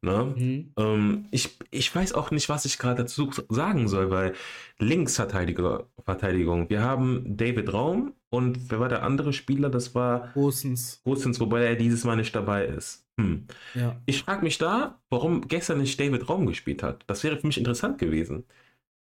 Ne? 0.00 0.34
Mhm. 0.36 0.72
Ähm, 0.76 1.26
ich, 1.32 1.58
ich 1.70 1.94
weiß 1.94 2.12
auch 2.14 2.30
nicht, 2.30 2.48
was 2.48 2.64
ich 2.64 2.78
gerade 2.78 3.02
dazu 3.02 3.30
sagen 3.48 3.88
soll, 3.88 4.10
weil 4.10 4.34
Linksverteidiger, 4.78 5.88
Verteidigung, 6.04 6.70
wir 6.70 6.82
haben 6.82 7.36
David 7.36 7.72
Raum 7.72 8.14
und 8.30 8.70
wer 8.70 8.78
war 8.80 8.88
der 8.88 9.02
andere 9.02 9.32
Spieler? 9.32 9.70
Das 9.70 9.94
war 9.94 10.28
Großens. 10.34 11.02
Gosens, 11.04 11.40
wobei 11.40 11.64
er 11.64 11.74
dieses 11.76 12.04
Mal 12.04 12.16
nicht 12.16 12.34
dabei 12.34 12.66
ist. 12.66 13.06
Hm. 13.20 13.46
Ja. 13.74 14.00
Ich 14.06 14.22
frage 14.22 14.42
mich 14.44 14.58
da, 14.58 15.00
warum 15.10 15.48
gestern 15.48 15.78
nicht 15.78 15.98
David 15.98 16.28
Raum 16.28 16.46
gespielt 16.46 16.82
hat. 16.84 17.04
Das 17.08 17.24
wäre 17.24 17.36
für 17.38 17.46
mich 17.48 17.58
interessant 17.58 17.98
gewesen. 17.98 18.44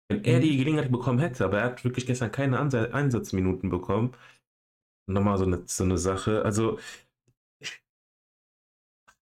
Wenn 0.08 0.24
er 0.24 0.38
Mhm. 0.38 0.42
die 0.42 0.56
Gelegenheit 0.58 0.92
bekommen 0.92 1.18
hätte, 1.18 1.44
aber 1.44 1.58
er 1.58 1.64
hat 1.66 1.84
wirklich 1.84 2.06
gestern 2.06 2.32
keine 2.32 2.58
Anse 2.58 2.92
Einsatzminuten 2.94 3.70
bekommen. 3.70 4.12
Nochmal 5.06 5.36
so 5.38 5.44
eine, 5.44 5.62
so 5.66 5.84
eine 5.84 5.98
Sache. 5.98 6.44
Also, 6.44 6.78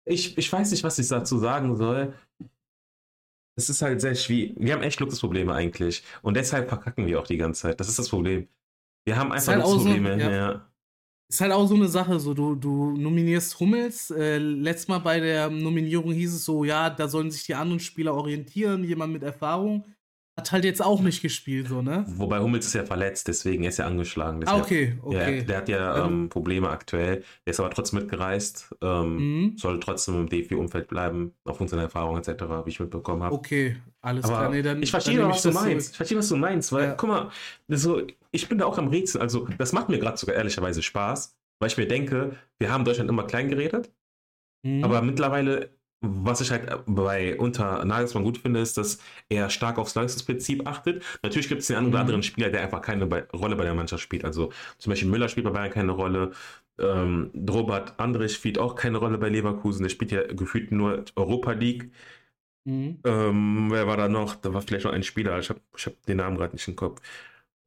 ich, 0.09 0.37
ich 0.37 0.51
weiß 0.51 0.71
nicht, 0.71 0.83
was 0.83 0.99
ich 0.99 1.07
dazu 1.07 1.37
sagen 1.37 1.75
soll. 1.75 2.13
es 3.55 3.69
ist 3.69 3.81
halt 3.81 4.01
sehr 4.01 4.15
schwierig. 4.15 4.55
Wir 4.57 4.73
haben 4.73 4.83
echt 4.83 4.99
Luxusprobleme 4.99 5.53
eigentlich. 5.53 6.03
Und 6.21 6.35
deshalb 6.35 6.69
verkacken 6.69 7.05
wir 7.05 7.19
auch 7.19 7.27
die 7.27 7.37
ganze 7.37 7.61
Zeit. 7.61 7.79
Das 7.79 7.89
ist 7.89 7.99
das 7.99 8.09
Problem. 8.09 8.47
Wir 9.05 9.17
haben 9.17 9.31
einfach 9.31 9.53
halt 9.53 9.63
Luxusprobleme. 9.63 10.13
So, 10.13 10.19
ja. 10.19 10.31
ja. 10.31 10.65
Ist 11.31 11.41
halt 11.41 11.51
auch 11.51 11.67
so 11.67 11.75
eine 11.75 11.87
Sache, 11.87 12.19
so 12.19 12.33
du, 12.33 12.55
du 12.55 12.91
nominierst 12.97 13.59
Hummels. 13.59 14.09
Äh, 14.09 14.39
letztes 14.39 14.87
Mal 14.87 14.99
bei 14.99 15.19
der 15.19 15.49
Nominierung 15.49 16.11
hieß 16.11 16.33
es 16.33 16.45
so, 16.45 16.63
ja, 16.63 16.89
da 16.89 17.07
sollen 17.07 17.29
sich 17.29 17.45
die 17.45 17.53
anderen 17.53 17.79
Spieler 17.79 18.15
orientieren, 18.15 18.83
jemand 18.83 19.13
mit 19.13 19.21
Erfahrung. 19.21 19.85
Hat 20.39 20.53
halt 20.53 20.63
jetzt 20.63 20.81
auch 20.81 21.01
nicht 21.01 21.21
gespielt, 21.21 21.67
so, 21.67 21.81
ne? 21.81 22.05
Wobei 22.07 22.39
Hummels 22.39 22.65
ist 22.65 22.73
ja 22.73 22.85
verletzt, 22.85 23.27
deswegen 23.27 23.63
er 23.63 23.69
ist 23.69 23.77
ja 23.77 23.85
angeschlagen. 23.85 24.41
Ah, 24.45 24.57
okay, 24.57 24.97
okay. 25.01 25.39
Ja, 25.39 25.43
der 25.43 25.57
hat 25.57 25.67
ja 25.67 26.05
ähm, 26.05 26.13
ähm, 26.13 26.29
Probleme 26.29 26.69
aktuell. 26.69 27.25
Der 27.45 27.51
ist 27.51 27.59
aber 27.59 27.69
trotzdem 27.71 27.99
mitgereist. 27.99 28.73
Ähm, 28.81 29.15
mhm. 29.17 29.57
Soll 29.57 29.81
trotzdem 29.81 30.15
im 30.15 30.29
DFB-Umfeld 30.29 30.87
bleiben, 30.87 31.33
aufgrund 31.43 31.71
seiner 31.71 31.81
Erfahrung 31.81 32.17
etc., 32.17 32.41
wie 32.63 32.69
ich 32.69 32.79
mitbekommen 32.79 33.21
habe. 33.21 33.35
Okay, 33.35 33.75
alles 33.99 34.23
aber 34.23 34.37
klar. 34.37 34.49
Nee, 34.49 34.61
dann, 34.61 34.81
ich 34.81 34.91
verstehe, 34.91 35.21
was 35.27 35.41
du 35.41 35.51
meinst. 35.51 35.65
Zurück. 35.65 35.91
Ich 35.91 35.97
verstehe, 35.97 36.17
was 36.17 36.29
du 36.29 36.37
meinst, 36.37 36.71
weil, 36.71 36.85
ja. 36.85 36.93
guck 36.93 37.09
mal, 37.09 37.31
so, 37.67 38.01
ich 38.31 38.47
bin 38.47 38.59
da 38.59 38.65
auch 38.65 38.77
am 38.77 38.87
Rätsel. 38.87 39.19
Also, 39.19 39.45
das 39.57 39.73
macht 39.73 39.89
mir 39.89 39.99
gerade 39.99 40.17
sogar 40.17 40.37
ehrlicherweise 40.37 40.81
Spaß, 40.81 41.37
weil 41.59 41.67
ich 41.69 41.75
mir 41.75 41.87
denke, 41.87 42.37
wir 42.59 42.71
haben 42.71 42.85
Deutschland 42.85 43.09
immer 43.09 43.27
klein 43.27 43.49
geredet. 43.49 43.91
Mhm. 44.63 44.85
Aber 44.85 45.01
mittlerweile 45.01 45.69
was 46.01 46.41
ich 46.41 46.51
halt 46.51 46.69
bei 46.85 47.37
unter 47.37 47.83
Nagelsmann 47.83 48.23
gut 48.23 48.37
finde, 48.37 48.61
ist, 48.61 48.77
dass 48.77 48.99
er 49.27 49.49
stark 49.49 49.77
aufs 49.77 49.95
Leistungsprinzip 49.95 50.67
achtet. 50.67 51.03
Natürlich 51.23 51.49
gibt 51.49 51.61
es 51.61 51.67
den 51.67 51.77
einen 51.77 51.87
oder 51.87 51.97
mhm. 51.99 52.01
anderen 52.01 52.23
Spieler, 52.23 52.49
der 52.49 52.61
einfach 52.61 52.81
keine 52.81 53.05
Rolle 53.33 53.55
bei 53.55 53.63
der 53.65 53.73
Mannschaft 53.73 54.03
spielt. 54.03 54.23
Also 54.23 54.51
zum 54.77 54.91
Beispiel 54.91 55.09
Müller 55.09 55.27
spielt 55.27 55.45
bei 55.45 55.51
Bayern 55.51 55.71
keine 55.71 55.91
Rolle. 55.91 56.31
Ähm, 56.79 57.31
Robert 57.49 57.99
Andrich 57.99 58.33
spielt 58.33 58.57
auch 58.57 58.75
keine 58.75 58.97
Rolle 58.99 59.17
bei 59.17 59.29
Leverkusen. 59.29 59.83
Der 59.83 59.89
spielt 59.89 60.11
ja 60.11 60.23
gefühlt 60.25 60.71
nur 60.71 61.03
Europa 61.15 61.51
League. 61.51 61.91
Mhm. 62.65 62.99
Ähm, 63.05 63.67
wer 63.71 63.87
war 63.87 63.97
da 63.97 64.07
noch? 64.07 64.35
Da 64.35 64.53
war 64.53 64.61
vielleicht 64.61 64.85
noch 64.85 64.93
ein 64.93 65.03
Spieler. 65.03 65.39
Ich 65.39 65.49
habe 65.49 65.61
ich 65.75 65.85
hab 65.85 66.05
den 66.05 66.17
Namen 66.17 66.37
gerade 66.37 66.53
nicht 66.53 66.67
im 66.67 66.75
Kopf. 66.75 67.01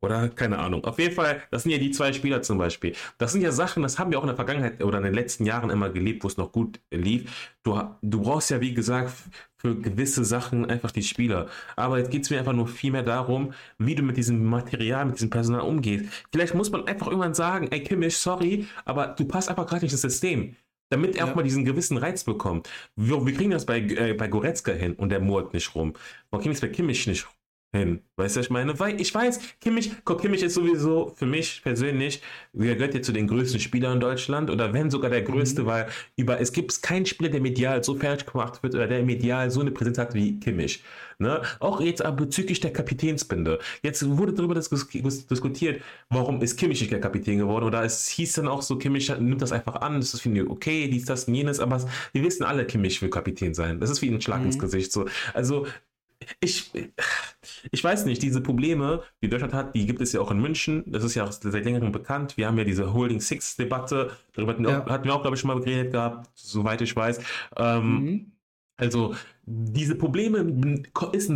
Oder 0.03 0.29
keine 0.29 0.59
Ahnung. 0.59 0.85
Auf 0.85 0.99
jeden 0.99 1.15
Fall, 1.15 1.43
das 1.53 1.63
sind 1.63 1.71
ja 1.71 1.79
die 1.79 1.93
zwei 1.93 2.13
Spieler 2.13 2.43
zum 2.43 2.59
Beispiel. 2.59 2.95
Das 3.19 3.31
sind 3.31 3.41
ja 3.41 3.53
Sachen, 3.53 3.85
das 3.85 4.01
haben 4.01 4.11
wir 4.11 4.19
auch 4.19 4.25
in 4.25 4.29
der 4.29 4.37
Vergangenheit 4.37 4.83
oder 4.83 4.99
in 4.99 5.05
den 5.05 5.15
letzten 5.15 5.47
Jahren 5.47 5.71
immer 5.71 5.91
gelebt, 5.91 6.25
wo 6.25 6.29
es 6.29 6.37
noch 6.37 6.51
gut 6.51 6.81
lief. 6.91 7.55
Du, 7.63 7.81
du 8.03 8.21
brauchst 8.21 8.51
ja, 8.51 8.61
wie 8.61 8.75
gesagt, 8.75 9.13
für 9.59 9.77
gewisse 9.77 10.25
Sachen 10.25 10.69
einfach 10.69 10.91
die 10.91 11.05
Spieler. 11.05 11.47
Aber 11.77 11.99
jetzt 11.99 12.11
geht 12.11 12.25
es 12.25 12.31
mir 12.31 12.41
einfach 12.41 12.53
nur 12.53 12.67
viel 12.67 12.91
mehr 12.91 13.05
darum, 13.05 13.53
wie 13.79 13.95
du 13.95 14.03
mit 14.03 14.17
diesem 14.17 14.45
Material, 14.45 15.07
mit 15.07 15.15
diesem 15.15 15.31
Personal 15.31 15.61
umgehst. 15.61 16.07
Vielleicht 16.33 16.57
muss 16.57 16.73
man 16.73 16.89
einfach 16.89 17.07
irgendwann 17.07 17.35
sagen, 17.35 17.69
ey 17.71 17.85
Kimmich, 17.85 18.17
sorry, 18.17 18.67
aber 18.85 19.07
du 19.07 19.25
passt 19.25 19.49
einfach 19.49 19.67
gerade 19.67 19.85
nicht 19.85 19.93
ins 19.93 20.03
System 20.03 20.57
damit 20.91 21.17
er 21.17 21.25
ja. 21.25 21.31
auch 21.31 21.35
mal 21.35 21.43
diesen 21.43 21.65
gewissen 21.65 21.97
Reiz 21.97 22.23
bekommt. 22.23 22.69
Wir, 22.97 23.25
wir 23.25 23.33
kriegen 23.33 23.51
das 23.51 23.65
bei, 23.65 23.79
äh, 23.79 24.13
bei 24.13 24.29
Goretzka 24.29 24.73
hin 24.73 24.93
und 24.93 25.09
der 25.09 25.21
murrt 25.21 25.55
nicht 25.55 25.75
rum. 25.75 25.95
Warum 26.29 26.43
kriegen 26.43 26.53
wir 26.53 26.57
es 26.57 26.61
bei 26.61 26.69
Kimmich 26.69 27.07
nicht 27.07 27.27
hin. 27.75 28.03
Weißt 28.17 28.37
du, 28.37 28.41
was 28.41 28.47
ich 28.47 28.51
meine? 28.51 28.79
Weil 28.79 29.01
ich 29.01 29.15
weiß, 29.15 29.41
Kimmich, 29.61 29.91
Kimmich 30.21 30.43
ist 30.43 30.55
sowieso 30.55 31.13
für 31.17 31.25
mich 31.25 31.63
persönlich, 31.63 32.21
er 32.53 32.75
gehört 32.75 32.95
ja 32.95 33.01
zu 33.01 33.13
den 33.13 33.27
größten 33.27 33.61
Spielern 33.61 33.95
in 33.95 34.01
Deutschland 34.01 34.51
oder 34.51 34.75
wenn 34.75 34.91
sogar 34.91 35.11
der 35.11 35.23
größte, 35.23 35.63
mhm. 35.63 35.67
weil 35.67 35.87
über, 36.17 36.39
es 36.39 36.53
gibt 36.53 36.83
keinen 36.83 37.07
Spieler, 37.07 37.31
der 37.31 37.41
medial 37.41 37.83
so 37.83 37.95
fertig 37.95 38.27
gemacht 38.27 38.63
wird 38.63 38.75
oder 38.75 38.87
der 38.87 39.03
medial 39.03 39.51
so 39.51 39.61
eine 39.61 39.71
Präsenz 39.71 39.97
hat 39.99 40.15
wie 40.15 40.39
Kimmich. 40.39 40.83
Ne? 41.19 41.41
Auch 41.61 41.81
jetzt 41.81 42.05
aber 42.05 42.17
bezüglich 42.17 42.61
der 42.61 42.73
Kapitänsbinde. 42.73 43.59
Jetzt 43.83 44.07
wurde 44.07 44.35
darüber 44.35 44.55
diskutiert, 44.55 45.81
warum 46.11 46.43
ist 46.43 46.59
Kimmich 46.59 46.81
nicht 46.81 46.93
der 46.93 47.01
Kapitän 47.01 47.39
geworden 47.39 47.65
oder 47.65 47.83
es 47.83 48.09
hieß 48.09 48.35
dann 48.35 48.49
auch 48.49 48.61
so, 48.61 48.77
Kimmich 48.77 49.09
nimmt 49.19 49.41
das 49.41 49.53
einfach 49.53 49.77
an, 49.77 50.01
das 50.01 50.13
ist 50.13 50.21
finde 50.21 50.43
ich 50.43 50.51
okay, 50.51 50.89
dies, 50.89 51.07
das 51.07 51.25
und 51.25 51.35
jenes, 51.35 51.59
aber 51.59 51.83
wir 52.13 52.23
wissen 52.23 52.45
alle, 52.45 52.67
Kimmich 52.67 53.01
will 53.01 53.09
Kapitän 53.09 53.55
sein. 53.55 53.81
Das 53.81 53.89
ist 53.89 54.03
wie 54.03 54.11
ein 54.11 54.21
Schlag 54.21 54.41
mhm. 54.41 54.47
ins 54.47 54.59
Gesicht. 54.59 54.93
So. 54.93 55.07
Also 55.33 55.67
ich, 56.41 56.71
ich 57.71 57.85
weiß 57.85 58.05
nicht, 58.05 58.23
diese 58.23 58.41
Probleme, 58.41 59.03
die 59.23 59.29
Deutschland 59.29 59.55
hat, 59.55 59.75
die 59.75 59.87
gibt 59.87 60.01
es 60.01 60.13
ja 60.13 60.21
auch 60.21 60.31
in 60.31 60.41
München. 60.41 60.85
Das 60.87 61.05
ist 61.05 61.15
ja 61.15 61.25
auch 61.25 61.33
seit 61.33 61.65
längerem 61.65 61.93
bekannt. 61.93 62.37
Wir 62.37 62.47
haben 62.47 62.59
ja 62.59 62.65
diese 62.65 62.93
Holding 62.93 63.21
Six-Debatte, 63.21 64.11
darüber 64.35 64.53
hatten, 64.53 64.65
ja. 64.65 64.83
auch, 64.83 64.87
hatten, 64.89 65.05
wir 65.05 65.15
auch, 65.15 65.23
glaube 65.23 65.37
ich, 65.37 65.41
schon 65.41 65.49
mal 65.49 65.61
geredet 65.61 65.93
gehabt, 65.93 66.31
soweit 66.35 66.81
ich 66.81 66.95
weiß. 66.95 67.21
Ähm, 67.57 67.85
mhm. 67.85 68.33
Also, 68.77 69.15
diese 69.45 69.95
Probleme 69.95 70.83
ist, 71.13 71.31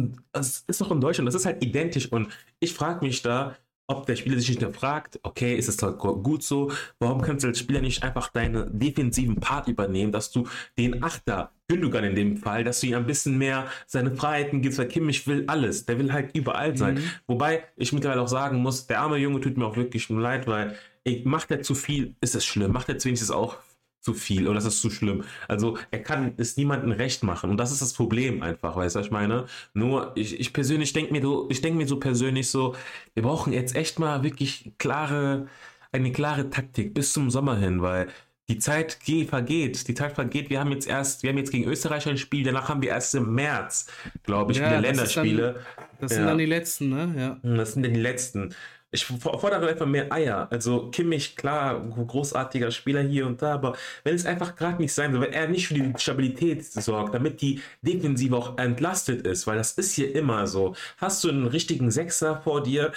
ist 0.67 0.81
doch 0.81 0.91
in 0.91 1.01
Deutschland, 1.01 1.29
das 1.29 1.35
ist 1.35 1.47
halt 1.47 1.63
identisch. 1.63 2.11
Und 2.11 2.29
ich 2.61 2.73
frage 2.73 3.05
mich 3.05 3.23
da, 3.23 3.57
ob 3.89 4.07
der 4.07 4.17
Spieler 4.17 4.39
sich 4.39 4.59
nicht 4.59 4.77
fragt, 4.77 5.21
okay, 5.23 5.57
ist 5.57 5.69
es 5.69 5.81
halt 5.83 5.99
gut 5.99 6.43
so, 6.43 6.73
warum 6.99 7.21
kannst 7.23 7.45
du 7.45 7.49
als 7.49 7.59
Spieler 7.59 7.81
nicht 7.81 8.03
einfach 8.03 8.29
deinen 8.29 8.79
defensiven 8.79 9.37
Part 9.37 9.69
übernehmen, 9.69 10.13
dass 10.13 10.31
du 10.31 10.49
den 10.77 11.03
Achter, 11.03 11.53
Gündogan 11.69 12.05
in 12.05 12.15
dem 12.15 12.37
Fall, 12.37 12.63
dass 12.65 12.81
du 12.81 12.87
ihm 12.87 12.95
ein 12.95 13.07
bisschen 13.07 13.39
mehr 13.39 13.67
seine 13.87 14.15
Freiheiten 14.15 14.63
gibst, 14.63 14.79
weil 14.79 14.89
Kimmich 14.89 15.27
will 15.27 15.45
alles, 15.49 15.85
der 15.85 15.99
will 15.99 16.13
halt 16.13 16.37
überall 16.37 16.77
sein. 16.77 16.95
Mhm. 16.95 17.11
Wobei 17.27 17.65
ich 17.77 17.93
mittlerweile 17.93 18.23
auch 18.23 18.29
sagen 18.29 18.59
muss, 18.59 18.87
der 18.87 19.01
arme 19.01 19.17
Junge 19.17 19.41
tut 19.41 19.57
mir 19.57 19.67
auch 19.67 19.77
wirklich 19.77 20.09
nur 20.09 20.21
leid, 20.21 20.47
weil 20.47 20.77
ey, 21.05 21.23
macht 21.25 21.51
er 21.51 21.63
zu 21.63 21.75
viel, 21.75 22.15
ist 22.21 22.35
es 22.35 22.45
schlimm, 22.45 22.73
macht 22.73 22.89
er 22.89 22.99
zu 22.99 23.09
wenig, 23.09 23.21
ist 23.21 23.29
es 23.29 23.31
auch 23.31 23.59
zu 24.01 24.15
viel 24.15 24.47
oder 24.47 24.55
das 24.55 24.67
ist 24.67 24.81
zu 24.81 24.91
schlimm. 24.91 25.25
Also 25.49 25.79
er 25.91 26.01
kann 26.01 26.35
es 26.37 26.57
niemandem 26.57 26.93
recht 26.93 27.25
machen 27.25 27.51
und 27.51 27.57
das 27.57 27.73
ist 27.73 27.83
das 27.83 27.93
Problem 27.93 28.41
einfach, 28.43 28.77
weißt 28.77 28.95
du, 28.95 29.01
was 29.01 29.07
ich 29.07 29.13
meine? 29.13 29.47
Nur 29.75 30.13
ich, 30.15 30.39
ich 30.39 30.53
persönlich 30.53 30.93
denke 30.93 31.13
mir 31.13 31.23
so, 31.23 31.49
ich 31.51 31.61
denke 31.61 31.79
mir 31.79 31.89
so 31.89 31.99
persönlich 31.99 32.49
so, 32.49 32.77
wir 33.15 33.25
brauchen 33.25 33.53
jetzt 33.53 33.75
echt 33.75 33.99
mal 33.99 34.23
wirklich 34.23 34.71
klare, 34.79 35.49
eine 35.91 36.13
klare 36.13 36.51
Taktik 36.51 36.95
bis 36.95 37.13
zum 37.13 37.31
Sommer 37.31 37.57
hin, 37.57 37.83
weil 37.83 38.07
die 38.49 38.59
Zeit 38.59 39.01
geht, 39.01 39.31
vergeht, 39.31 39.89
die 39.89 39.95
Zeit 39.95 40.13
vergeht. 40.13 40.51
Wir 40.51 40.61
haben 40.61 40.71
jetzt 40.73 40.87
erst, 40.87 41.23
wir 41.23 41.31
haben 41.31 41.39
jetzt 41.39 41.51
gegen 41.51 41.69
Österreich 41.69 42.07
ein 42.09 42.19
Spiel, 42.19 42.45
danach 42.45 42.69
haben 42.69 42.81
wir 42.83 42.91
erst 42.91 43.15
im 43.15 43.35
März, 43.35 43.87
glaube 44.23 44.53
ich, 44.53 44.59
ja, 44.59 44.67
wieder 44.67 44.81
Länderspiele. 44.81 45.53
Dann, 45.53 45.87
das 46.01 46.13
sind 46.13 46.21
ja. 46.21 46.27
dann 46.29 46.39
die 46.39 46.47
letzten, 46.47 46.89
ne? 46.91 47.15
Ja. 47.43 47.57
Das 47.57 47.73
sind 47.73 47.83
dann 47.83 47.95
die 47.95 48.01
letzten 48.01 48.55
ich 48.97 49.05
fordere 49.05 49.69
einfach 49.69 49.87
mehr 49.87 50.13
Eier. 50.13 50.49
Also 50.51 50.91
Kimmich, 50.91 51.37
klar, 51.37 51.81
großartiger 51.81 52.71
Spieler 52.71 53.03
hier 53.03 53.27
und 53.27 53.43
da, 53.43 53.55
aber 53.55 53.77
wenn 54.05 54.15
es 54.15 54.27
einfach 54.27 54.57
gerade 54.57 54.81
nicht 54.81 54.93
sein 54.93 55.13
soll, 55.13 55.23
wenn 55.23 55.33
er 55.33 55.49
nicht 55.49 55.69
für 55.69 55.75
die 55.75 55.93
Stabilität 55.97 56.65
sorgt, 56.65 57.15
damit 57.15 57.41
die 57.43 57.61
Defensive 57.83 58.37
auch 58.37 58.59
entlastet 58.59 59.27
ist, 59.27 59.47
weil 59.47 59.59
das 59.59 59.73
ist 59.73 59.93
hier 59.93 60.15
immer 60.15 60.47
so. 60.47 60.75
Hast 60.99 61.23
du 61.25 61.29
einen 61.29 61.47
richtigen 61.47 61.91
Sechser 61.91 62.41
vor 62.43 62.63
dir, 62.63 62.93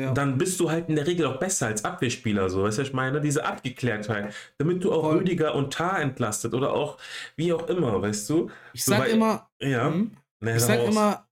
ja. 0.00 0.12
dann 0.12 0.38
bist 0.38 0.58
du 0.60 0.70
halt 0.70 0.88
in 0.88 0.96
der 0.96 1.06
Regel 1.06 1.26
auch 1.26 1.38
besser 1.38 1.66
als 1.66 1.84
Abwehrspieler, 1.84 2.48
so, 2.48 2.62
weißt 2.62 2.78
du, 2.78 2.82
ich 2.82 2.92
meine, 2.92 3.20
diese 3.20 3.44
Abgeklärtheit, 3.44 4.34
damit 4.58 4.84
du 4.84 4.92
auch 4.92 5.02
Voll. 5.02 5.18
Rüdiger 5.18 5.54
und 5.54 5.72
Tar 5.72 6.00
entlastet 6.00 6.54
oder 6.54 6.72
auch 6.72 6.98
wie 7.36 7.52
auch 7.52 7.68
immer, 7.68 8.00
weißt 8.00 8.28
du? 8.30 8.50
Ich 8.72 8.84
sag 8.84 9.06
so, 9.06 9.12
immer, 9.12 9.48
ja, 9.60 9.88
hm? 9.88 10.12
ich 10.40 10.60
sag 10.60 10.84
immer, 10.84 11.26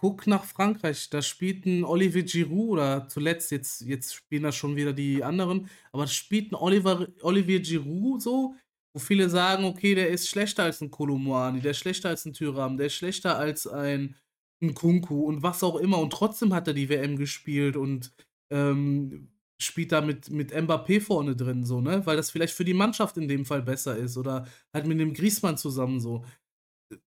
guck 0.00 0.26
nach 0.26 0.44
Frankreich, 0.44 1.10
da 1.10 1.22
spielt 1.22 1.66
ein 1.66 1.84
Olivier 1.84 2.22
Giroud 2.22 2.70
oder 2.70 3.08
zuletzt, 3.08 3.50
jetzt, 3.50 3.80
jetzt 3.82 4.14
spielen 4.14 4.44
da 4.44 4.52
schon 4.52 4.76
wieder 4.76 4.92
die 4.92 5.24
anderen, 5.24 5.68
aber 5.92 6.04
da 6.04 6.08
spielt 6.08 6.52
ein 6.52 6.54
Oliver, 6.54 7.08
Olivier 7.22 7.60
Giroud 7.60 8.22
so, 8.22 8.54
wo 8.92 9.00
viele 9.00 9.28
sagen, 9.28 9.64
okay, 9.64 9.94
der 9.94 10.08
ist 10.08 10.28
schlechter 10.28 10.64
als 10.64 10.80
ein 10.80 10.90
Kolomoani, 10.90 11.60
der 11.60 11.72
ist 11.72 11.78
schlechter 11.78 12.10
als 12.10 12.24
ein 12.24 12.32
Tyram, 12.32 12.76
der 12.76 12.86
ist 12.86 12.94
schlechter 12.94 13.38
als 13.38 13.66
ein, 13.66 14.14
ein 14.62 14.74
Kunku 14.74 15.22
und 15.22 15.42
was 15.42 15.62
auch 15.62 15.76
immer 15.76 15.98
und 15.98 16.12
trotzdem 16.12 16.52
hat 16.54 16.68
er 16.68 16.74
die 16.74 16.88
WM 16.88 17.16
gespielt 17.16 17.76
und 17.76 18.12
ähm, 18.50 19.28
spielt 19.60 19.92
da 19.92 20.00
mit, 20.00 20.30
mit 20.30 20.52
Mbappé 20.52 21.00
vorne 21.00 21.34
drin, 21.36 21.64
so, 21.64 21.80
ne? 21.80 22.06
Weil 22.06 22.16
das 22.16 22.30
vielleicht 22.30 22.54
für 22.54 22.64
die 22.64 22.74
Mannschaft 22.74 23.16
in 23.16 23.28
dem 23.28 23.44
Fall 23.44 23.62
besser 23.62 23.96
ist 23.96 24.16
oder 24.16 24.46
halt 24.72 24.86
mit 24.86 25.00
dem 25.00 25.14
Griesmann 25.14 25.56
zusammen 25.56 26.00
so 26.00 26.24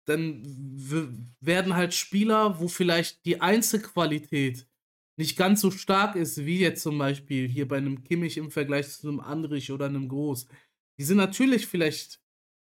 dann 0.06 0.42
werden 1.40 1.74
halt 1.74 1.94
Spieler, 1.94 2.60
wo 2.60 2.68
vielleicht 2.68 3.24
die 3.24 3.40
Einzelqualität 3.40 4.66
nicht 5.18 5.36
ganz 5.36 5.60
so 5.60 5.70
stark 5.70 6.16
ist, 6.16 6.44
wie 6.46 6.60
jetzt 6.60 6.82
zum 6.82 6.98
Beispiel 6.98 7.48
hier 7.48 7.66
bei 7.66 7.76
einem 7.76 8.04
Kimmich 8.04 8.36
im 8.36 8.50
Vergleich 8.50 8.88
zu 8.88 9.08
einem 9.08 9.20
Andrich 9.20 9.72
oder 9.72 9.86
einem 9.86 10.08
Groß. 10.08 10.46
Die 10.98 11.04
sind 11.04 11.16
natürlich 11.16 11.66
vielleicht 11.66 12.20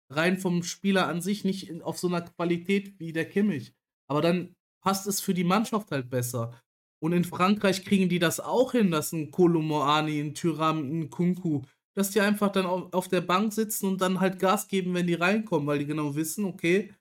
rein 0.10 0.38
vom 0.38 0.64
Spieler 0.64 1.08
an 1.08 1.22
sich 1.22 1.46
nicht 1.46 1.82
auf 1.82 1.98
so 1.98 2.08
einer 2.08 2.22
Qualität 2.22 3.00
wie 3.00 3.14
der 3.14 3.28
Kimmich. 3.28 3.74
Aber 4.10 4.22
dann 4.22 4.56
passt 4.82 5.08
es 5.08 5.22
für 5.22 5.34
die 5.34 5.44
Mannschaft 5.44 5.92
halt 5.92 6.10
besser. 6.10 6.54
Und 7.00 7.14
in 7.14 7.24
Frankreich 7.24 7.84
kriegen 7.84 8.10
die 8.10 8.20
das 8.20 8.40
auch 8.40 8.74
hin, 8.74 8.92
dass 8.92 9.12
ein 9.12 9.32
Kolomoani, 9.32 10.20
ein 10.20 10.36
Tyram, 10.36 10.80
ein 10.80 11.10
Kunku, 11.10 11.64
dass 11.94 12.12
die 12.12 12.22
einfach 12.22 12.52
dann 12.52 12.66
auf 12.66 13.08
der 13.08 13.22
Bank 13.22 13.54
sitzen 13.54 13.88
und 13.88 14.02
dann 14.02 14.20
halt 14.20 14.40
Gas 14.40 14.68
geben, 14.68 14.94
wenn 14.94 15.08
die 15.08 15.16
reinkommen, 15.16 15.68
weil 15.68 15.80
die 15.80 15.88
genau 15.88 16.16
wissen, 16.16 16.46
okay, 16.46 16.94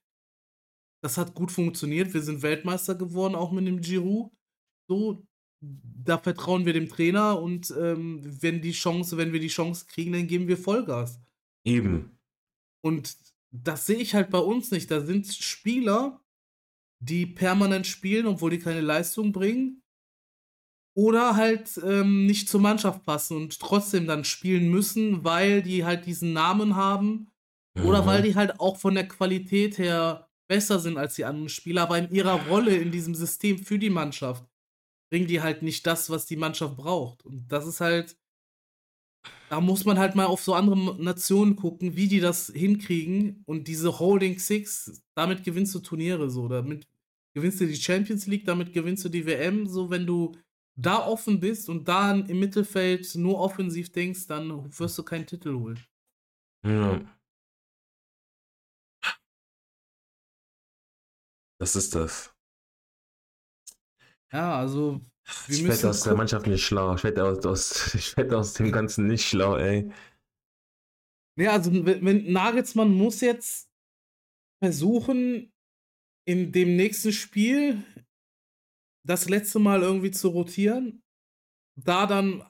das 1.02 1.16
hat 1.16 1.34
gut 1.34 1.50
funktioniert. 1.50 2.12
Wir 2.12 2.22
sind 2.22 2.42
Weltmeister 2.42 2.94
geworden, 2.94 3.34
auch 3.34 3.52
mit 3.52 3.66
dem 3.66 3.80
Giroud. 3.80 4.30
So, 4.88 5.22
da 5.60 6.18
vertrauen 6.18 6.64
wir 6.66 6.72
dem 6.72 6.88
Trainer 6.88 7.40
und 7.40 7.72
ähm, 7.78 8.20
wenn 8.24 8.60
die 8.60 8.72
Chance, 8.72 9.16
wenn 9.16 9.32
wir 9.32 9.40
die 9.40 9.48
Chance 9.48 9.86
kriegen, 9.86 10.12
dann 10.12 10.26
geben 10.26 10.48
wir 10.48 10.56
Vollgas. 10.56 11.20
Eben. 11.64 12.18
Und 12.82 13.16
das 13.50 13.86
sehe 13.86 13.98
ich 13.98 14.14
halt 14.14 14.30
bei 14.30 14.38
uns 14.38 14.70
nicht. 14.70 14.90
Da 14.90 15.00
sind 15.00 15.26
Spieler, 15.26 16.20
die 17.00 17.26
permanent 17.26 17.86
spielen, 17.86 18.26
obwohl 18.26 18.50
die 18.50 18.58
keine 18.58 18.80
Leistung 18.80 19.32
bringen. 19.32 19.82
Oder 20.94 21.36
halt 21.36 21.80
ähm, 21.84 22.26
nicht 22.26 22.48
zur 22.48 22.60
Mannschaft 22.60 23.04
passen 23.04 23.36
und 23.36 23.58
trotzdem 23.58 24.06
dann 24.06 24.24
spielen 24.24 24.70
müssen, 24.70 25.24
weil 25.24 25.62
die 25.62 25.84
halt 25.84 26.04
diesen 26.04 26.32
Namen 26.32 26.76
haben. 26.76 27.30
Mhm. 27.74 27.86
Oder 27.86 28.06
weil 28.06 28.22
die 28.22 28.34
halt 28.34 28.60
auch 28.60 28.76
von 28.76 28.94
der 28.94 29.08
Qualität 29.08 29.78
her 29.78 30.28
besser 30.48 30.80
sind 30.80 30.98
als 30.98 31.14
die 31.14 31.24
anderen 31.24 31.48
Spieler, 31.48 31.82
aber 31.82 31.96
in 31.96 32.10
ihrer 32.10 32.48
Rolle 32.48 32.76
in 32.76 32.90
diesem 32.90 33.14
System 33.14 33.58
für 33.58 33.78
die 33.78 33.88
Mannschaft 33.88 34.44
bringen 35.08 35.28
die 35.28 35.40
halt 35.40 35.62
nicht 35.62 35.86
das, 35.86 36.10
was 36.10 36.26
die 36.26 36.36
Mannschaft 36.36 36.76
braucht. 36.76 37.24
Und 37.24 37.46
das 37.48 37.66
ist 37.66 37.80
halt, 37.80 38.16
da 39.48 39.60
muss 39.60 39.84
man 39.84 39.98
halt 39.98 40.16
mal 40.16 40.26
auf 40.26 40.42
so 40.42 40.54
andere 40.54 41.00
Nationen 41.00 41.54
gucken, 41.54 41.94
wie 41.94 42.08
die 42.08 42.20
das 42.20 42.48
hinkriegen. 42.48 43.42
Und 43.46 43.68
diese 43.68 43.98
Holding 44.00 44.38
Six, 44.38 45.02
damit 45.14 45.44
gewinnst 45.44 45.74
du 45.74 45.80
Turniere 45.80 46.30
so. 46.30 46.48
Damit 46.48 46.86
gewinnst 47.34 47.60
du 47.60 47.66
die 47.66 47.76
Champions 47.76 48.26
League, 48.26 48.44
damit 48.44 48.72
gewinnst 48.72 49.04
du 49.04 49.08
die 49.08 49.26
WM. 49.26 49.66
So, 49.66 49.90
wenn 49.90 50.06
du 50.06 50.36
da 50.76 51.06
offen 51.06 51.40
bist 51.40 51.68
und 51.68 51.86
da 51.86 52.12
im 52.12 52.40
Mittelfeld 52.40 53.14
nur 53.14 53.38
offensiv 53.38 53.92
denkst, 53.92 54.26
dann 54.26 54.78
wirst 54.78 54.98
du 54.98 55.02
keinen 55.02 55.26
Titel 55.26 55.54
holen. 55.54 55.80
Ja. 56.64 57.00
Das 61.58 61.76
ist 61.76 61.94
das. 61.94 62.34
Ja, 64.32 64.58
also. 64.58 65.00
ich 65.48 65.62
werde 65.64 65.90
aus 65.90 66.02
der 66.02 66.14
Mannschaft 66.14 66.46
nicht 66.46 66.64
schlau. 66.64 66.94
Ich 66.94 67.04
werde 67.04 67.24
aus, 67.24 67.44
aus, 67.44 67.94
ich 67.94 68.16
werd 68.16 68.32
aus 68.32 68.54
dem 68.54 68.72
Ganzen 68.72 69.06
nicht 69.06 69.26
schlau, 69.26 69.56
ey. 69.56 69.90
Ja, 71.36 71.52
also 71.52 71.70
wenn 71.72 72.32
Nagelsmann 72.32 72.92
muss 72.92 73.20
jetzt 73.20 73.70
versuchen, 74.62 75.49
in 76.30 76.52
dem 76.52 76.76
nächsten 76.76 77.10
Spiel 77.10 77.82
das 79.04 79.28
letzte 79.28 79.58
Mal 79.58 79.82
irgendwie 79.82 80.12
zu 80.12 80.28
rotieren. 80.28 81.02
Da 81.74 82.06
dann, 82.06 82.44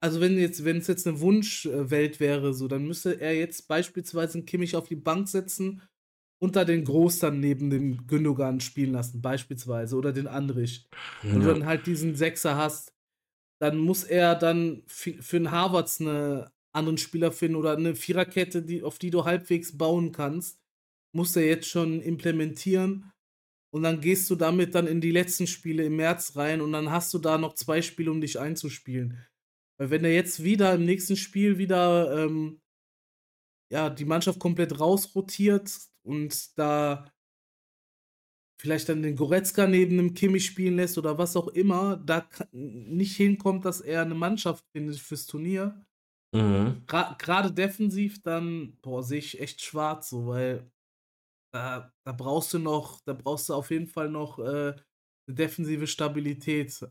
also 0.00 0.20
wenn 0.20 0.38
jetzt, 0.38 0.64
wenn 0.64 0.76
es 0.76 0.86
jetzt 0.86 1.04
eine 1.08 1.18
Wunschwelt 1.18 2.20
wäre, 2.20 2.54
so, 2.54 2.68
dann 2.68 2.86
müsste 2.86 3.20
er 3.20 3.34
jetzt 3.34 3.66
beispielsweise 3.66 4.38
einen 4.38 4.46
Kimmich 4.46 4.76
auf 4.76 4.86
die 4.86 4.94
Bank 4.94 5.28
setzen 5.28 5.82
unter 6.40 6.64
den 6.64 6.84
Groß 6.84 7.18
dann 7.18 7.40
neben 7.40 7.70
dem 7.70 8.06
Gündogan 8.06 8.60
spielen 8.60 8.92
lassen, 8.92 9.20
beispielsweise, 9.20 9.96
oder 9.96 10.12
den 10.12 10.28
Andrich. 10.28 10.88
Ja. 11.24 11.34
Und 11.34 11.40
du 11.40 11.46
dann 11.48 11.66
halt 11.66 11.88
diesen 11.88 12.14
Sechser 12.14 12.56
hast, 12.56 12.94
dann 13.60 13.78
muss 13.78 14.04
er 14.04 14.36
dann 14.36 14.84
für 14.86 15.36
einen 15.36 15.50
Harvards 15.50 16.00
eine 16.00 16.52
anderen 16.72 16.98
Spieler 16.98 17.32
finden 17.32 17.56
oder 17.56 17.76
eine 17.76 17.96
Viererkette, 17.96 18.62
die, 18.62 18.84
auf 18.84 19.00
die 19.00 19.10
du 19.10 19.24
halbwegs 19.24 19.76
bauen 19.76 20.12
kannst, 20.12 20.60
muss 21.18 21.36
er 21.36 21.46
jetzt 21.46 21.68
schon 21.68 22.00
implementieren. 22.00 23.12
Und 23.70 23.82
dann 23.82 24.00
gehst 24.00 24.30
du 24.30 24.34
damit 24.34 24.74
dann 24.74 24.86
in 24.86 25.02
die 25.02 25.10
letzten 25.10 25.46
Spiele 25.46 25.84
im 25.84 25.96
März 25.96 26.36
rein 26.36 26.62
und 26.62 26.72
dann 26.72 26.90
hast 26.90 27.12
du 27.12 27.18
da 27.18 27.36
noch 27.36 27.54
zwei 27.54 27.82
Spiele, 27.82 28.10
um 28.10 28.22
dich 28.22 28.40
einzuspielen. 28.40 29.22
Weil 29.78 29.90
wenn 29.90 30.04
er 30.04 30.14
jetzt 30.14 30.42
wieder 30.42 30.74
im 30.74 30.86
nächsten 30.86 31.16
Spiel 31.16 31.58
wieder 31.58 32.24
ähm, 32.24 32.62
ja, 33.70 33.90
die 33.90 34.06
Mannschaft 34.06 34.40
komplett 34.40 34.80
rausrotiert, 34.80 35.70
und 36.08 36.58
da 36.58 37.12
vielleicht 38.60 38.88
dann 38.88 39.02
den 39.02 39.14
Goretzka 39.14 39.66
neben 39.66 39.98
dem 39.98 40.14
Kimmich 40.14 40.46
spielen 40.46 40.76
lässt 40.76 40.98
oder 40.98 41.18
was 41.18 41.36
auch 41.36 41.48
immer, 41.48 41.96
da 41.98 42.26
nicht 42.50 43.16
hinkommt, 43.16 43.64
dass 43.64 43.80
er 43.80 44.02
eine 44.02 44.14
Mannschaft 44.14 44.64
findet 44.72 44.98
fürs 44.98 45.26
Turnier. 45.26 45.84
Mhm. 46.34 46.82
Gerade 46.86 47.52
defensiv, 47.52 48.22
dann, 48.22 48.78
boah, 48.82 49.02
sehe 49.02 49.18
ich 49.18 49.40
echt 49.40 49.60
schwarz, 49.60 50.10
so, 50.10 50.26
weil 50.26 50.70
da, 51.58 51.92
da 52.04 52.12
brauchst 52.12 52.54
du 52.54 52.58
noch, 52.58 53.00
da 53.00 53.12
brauchst 53.12 53.48
du 53.48 53.54
auf 53.54 53.70
jeden 53.70 53.88
Fall 53.88 54.08
noch 54.08 54.38
äh, 54.38 54.42
eine 54.72 55.34
defensive 55.34 55.86
Stabilität. 55.86 56.86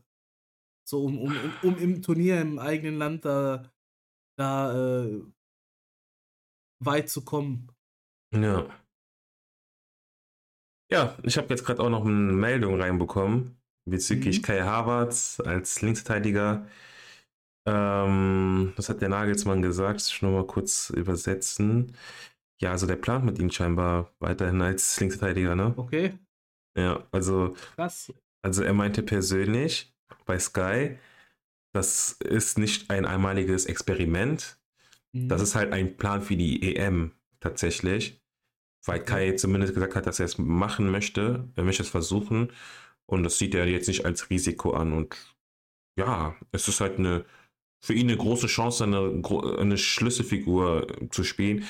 So, 0.86 1.04
um, 1.04 1.18
um, 1.18 1.32
um, 1.32 1.54
um 1.62 1.78
im 1.78 2.02
Turnier 2.02 2.40
im 2.40 2.58
eigenen 2.58 2.98
Land 2.98 3.24
da, 3.24 3.70
da 4.38 5.04
äh, 5.04 5.22
weit 6.84 7.08
zu 7.08 7.24
kommen. 7.24 7.72
Ja. 8.34 8.66
Ja, 10.90 11.18
ich 11.22 11.36
habe 11.36 11.48
jetzt 11.48 11.64
gerade 11.64 11.82
auch 11.82 11.90
noch 11.90 12.04
eine 12.04 12.32
Meldung 12.32 12.80
reinbekommen 12.80 13.60
bezüglich 13.86 14.38
mhm. 14.38 14.42
Kai 14.42 14.60
Havertz 14.62 15.40
als 15.40 15.82
Linksverteidiger. 15.82 16.66
Ähm, 17.66 18.72
das 18.76 18.88
hat 18.88 19.00
der 19.02 19.10
Nagelsmann 19.10 19.60
gesagt, 19.60 20.00
ich 20.02 20.22
nur 20.22 20.32
mal 20.32 20.46
kurz 20.46 20.90
übersetzen. 20.90 21.94
Ja, 22.60 22.72
also 22.72 22.86
der 22.86 22.96
plant 22.96 23.24
mit 23.24 23.38
ihm 23.38 23.50
scheinbar 23.50 24.12
weiterhin 24.18 24.60
als 24.60 24.98
Linksverteidiger, 25.00 25.54
ne? 25.54 25.74
Okay. 25.76 26.18
Ja, 26.76 27.06
also. 27.12 27.54
Krass. 27.74 28.12
Also 28.42 28.62
er 28.62 28.72
meinte 28.72 29.02
persönlich 29.02 29.94
bei 30.24 30.38
Sky, 30.38 30.98
das 31.72 32.12
ist 32.12 32.58
nicht 32.58 32.90
ein 32.90 33.04
einmaliges 33.04 33.66
Experiment. 33.66 34.58
Mhm. 35.12 35.28
Das 35.28 35.42
ist 35.42 35.54
halt 35.54 35.72
ein 35.72 35.96
Plan 35.96 36.22
für 36.22 36.36
die 36.36 36.76
EM 36.76 37.12
tatsächlich 37.40 38.20
weil 38.88 39.04
Kai 39.04 39.32
zumindest 39.32 39.74
gesagt 39.74 39.94
hat, 39.94 40.06
dass 40.06 40.18
er 40.18 40.26
es 40.26 40.38
machen 40.38 40.90
möchte, 40.90 41.48
er 41.54 41.64
möchte 41.64 41.82
es 41.82 41.88
versuchen 41.90 42.52
und 43.06 43.22
das 43.22 43.38
sieht 43.38 43.54
er 43.54 43.66
jetzt 43.66 43.86
nicht 43.88 44.04
als 44.04 44.30
Risiko 44.30 44.72
an 44.72 44.92
und 44.92 45.16
ja, 45.98 46.36
es 46.52 46.68
ist 46.68 46.80
halt 46.80 46.98
eine 46.98 47.24
für 47.80 47.94
ihn 47.94 48.08
eine 48.08 48.16
große 48.16 48.48
Chance, 48.48 48.84
eine, 48.84 49.22
eine 49.58 49.78
Schlüsselfigur 49.78 50.88
zu 51.10 51.22
spielen. 51.22 51.64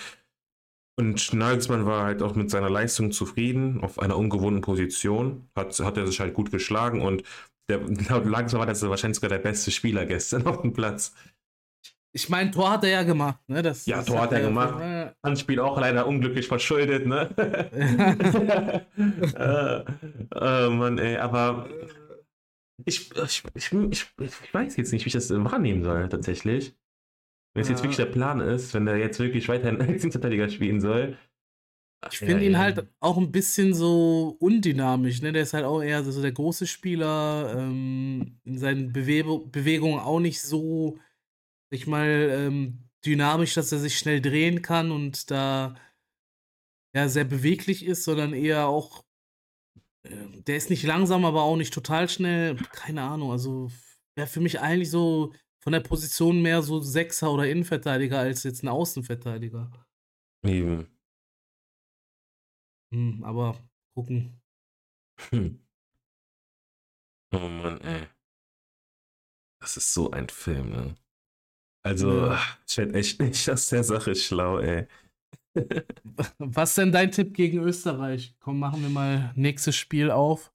Und 0.98 1.32
Nagelsmann 1.32 1.86
war 1.86 2.02
halt 2.02 2.22
auch 2.22 2.34
mit 2.34 2.50
seiner 2.50 2.68
Leistung 2.68 3.12
zufrieden, 3.12 3.84
auf 3.84 4.00
einer 4.00 4.16
ungewohnten 4.16 4.62
Position, 4.62 5.48
hat, 5.54 5.78
hat 5.78 5.96
er 5.96 6.08
sich 6.08 6.18
halt 6.18 6.34
gut 6.34 6.50
geschlagen 6.50 7.02
und 7.02 7.22
der, 7.70 7.78
laut 7.78 8.26
Nagelsmann 8.26 8.58
war 8.58 8.66
das 8.66 8.82
wahrscheinlich 8.82 9.14
sogar 9.14 9.30
der 9.30 9.38
beste 9.38 9.70
Spieler 9.70 10.06
gestern 10.06 10.44
auf 10.48 10.62
dem 10.62 10.72
Platz. 10.72 11.14
Ich 12.12 12.28
meine, 12.28 12.50
Tor 12.50 12.72
hat 12.72 12.82
er 12.82 12.90
ja 12.90 13.02
gemacht, 13.04 13.38
ne? 13.46 13.62
Das, 13.62 13.86
ja, 13.86 13.98
das 13.98 14.06
Tor 14.06 14.22
hat 14.22 14.32
er 14.32 14.40
gemacht. 14.40 14.80
Ja. 14.80 15.14
Handspiel 15.24 15.60
auch 15.60 15.78
leider 15.78 16.04
unglücklich 16.04 16.48
verschuldet, 16.48 17.06
ne? 17.06 17.28
äh, 19.36 19.84
oh 20.34 20.70
Mann, 20.70 20.98
ey, 20.98 21.18
aber 21.18 21.68
ich, 22.84 23.12
ich, 23.14 23.44
ich, 23.54 23.72
ich, 24.18 24.54
weiß 24.54 24.76
jetzt 24.76 24.92
nicht, 24.92 25.04
wie 25.04 25.08
ich 25.08 25.14
das 25.14 25.30
wahrnehmen 25.30 25.84
soll, 25.84 26.08
tatsächlich. 26.08 26.74
Wenn 27.58 27.62
es 27.62 27.68
ja. 27.68 27.74
jetzt 27.74 27.82
wirklich 27.82 27.96
der 27.96 28.06
Plan 28.06 28.40
ist, 28.40 28.72
wenn 28.74 28.86
er 28.86 28.96
jetzt 28.96 29.18
wirklich 29.18 29.48
weiterhin 29.48 29.80
als 29.80 30.02
Innenverteidiger 30.02 30.48
spielen 30.48 30.80
soll. 30.80 31.16
Ich 32.10 32.18
finde 32.18 32.44
ihn 32.44 32.58
halt 32.58 32.86
auch 33.00 33.18
ein 33.18 33.32
bisschen 33.32 33.74
so 33.74 34.36
undynamisch, 34.38 35.20
ne? 35.20 35.32
Der 35.32 35.42
ist 35.42 35.52
halt 35.52 35.64
auch 35.64 35.82
eher 35.82 36.04
so 36.04 36.22
der 36.22 36.30
große 36.30 36.68
Spieler, 36.68 37.56
ähm, 37.58 38.38
in 38.44 38.58
seinen 38.58 38.92
Bewe 38.92 39.40
Bewegungen 39.50 39.98
auch 39.98 40.20
nicht 40.20 40.40
so 40.40 40.96
ich 41.70 41.86
mal, 41.86 42.28
ähm, 42.30 42.88
dynamisch, 43.04 43.54
dass 43.54 43.72
er 43.72 43.78
sich 43.78 43.98
schnell 43.98 44.20
drehen 44.20 44.62
kann 44.62 44.90
und 44.90 45.30
da 45.30 45.76
ja 46.94 47.08
sehr 47.08 47.24
beweglich 47.24 47.84
ist, 47.84 48.04
sondern 48.04 48.32
eher 48.32 48.66
auch, 48.66 49.04
äh, 50.04 50.42
der 50.46 50.56
ist 50.56 50.70
nicht 50.70 50.82
langsam, 50.84 51.24
aber 51.24 51.42
auch 51.42 51.56
nicht 51.56 51.74
total 51.74 52.08
schnell. 52.08 52.56
Keine 52.72 53.02
Ahnung, 53.02 53.30
also 53.30 53.70
wäre 54.16 54.26
für 54.26 54.40
mich 54.40 54.60
eigentlich 54.60 54.90
so 54.90 55.32
von 55.68 55.74
der 55.74 55.80
Position 55.80 56.40
mehr 56.40 56.62
so 56.62 56.80
Sechser 56.80 57.30
oder 57.30 57.46
Innenverteidiger 57.46 58.20
als 58.20 58.42
jetzt 58.42 58.62
ein 58.62 58.68
Außenverteidiger. 58.68 59.70
Eben. 60.42 60.88
Hm, 62.90 63.22
aber 63.22 63.54
gucken. 63.94 64.40
Hm. 65.28 65.62
Oh 67.34 67.48
Mann, 67.50 67.78
ey. 67.82 68.06
Das 69.60 69.76
ist 69.76 69.92
so 69.92 70.10
ein 70.10 70.30
Film, 70.30 70.70
ne? 70.70 70.94
Also, 71.84 72.28
ja. 72.28 72.40
ich 72.66 72.78
werde 72.78 72.94
echt 72.94 73.20
nicht 73.20 73.50
aus 73.50 73.68
der 73.68 73.84
Sache 73.84 74.14
schlau, 74.14 74.60
ey. 74.60 74.88
Was 76.38 76.76
denn 76.76 76.92
dein 76.92 77.12
Tipp 77.12 77.34
gegen 77.34 77.58
Österreich? 77.58 78.34
Komm, 78.40 78.58
machen 78.58 78.80
wir 78.80 78.88
mal 78.88 79.34
nächstes 79.36 79.76
Spiel 79.76 80.10
auf. 80.10 80.50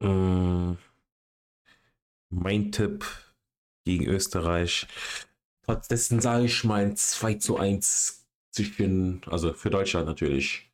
Mm, 0.00 0.74
mein 2.30 2.70
Tipp 2.70 3.04
gegen 3.84 4.06
Österreich. 4.06 4.86
Trotz 5.64 5.88
dessen 5.88 6.20
sage 6.20 6.46
ich 6.46 6.64
mal 6.64 6.82
ein 6.82 6.96
2 6.96 7.34
zu 7.34 7.56
1 7.56 8.26
zwischen, 8.52 9.22
also 9.26 9.52
für 9.52 9.70
Deutschland 9.70 10.06
natürlich. 10.06 10.70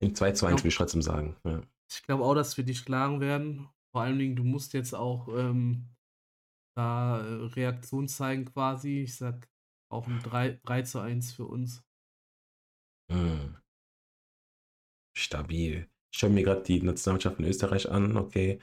Im 0.00 0.14
2 0.14 0.32
zu 0.32 0.46
1 0.46 0.62
will 0.62 0.68
ich 0.68 0.76
trotzdem 0.76 1.02
sagen. 1.02 1.36
Ja. 1.44 1.60
Ich 1.90 2.02
glaube 2.02 2.24
auch, 2.24 2.34
dass 2.34 2.56
wir 2.56 2.64
dich 2.64 2.78
schlagen 2.78 3.20
werden. 3.20 3.68
Vor 3.92 4.02
allen 4.02 4.18
Dingen, 4.18 4.36
du 4.36 4.44
musst 4.44 4.74
jetzt 4.74 4.94
auch 4.94 5.28
ähm, 5.28 5.88
da 6.76 7.20
äh, 7.20 7.44
Reaktion 7.46 8.08
zeigen 8.08 8.44
quasi. 8.44 9.02
Ich 9.02 9.16
sag 9.16 9.48
auch 9.90 10.06
ein 10.06 10.20
3, 10.20 10.60
3 10.64 10.82
zu 10.82 11.00
1 11.00 11.32
für 11.32 11.46
uns. 11.46 11.82
Hm. 13.10 13.56
Stabil. 15.16 15.88
Ich 16.12 16.18
schaue 16.18 16.30
mir 16.30 16.44
gerade 16.44 16.62
die 16.62 16.80
Nationalmannschaft 16.80 17.36
von 17.36 17.44
Österreich 17.44 17.90
an. 17.90 18.16
Okay. 18.16 18.60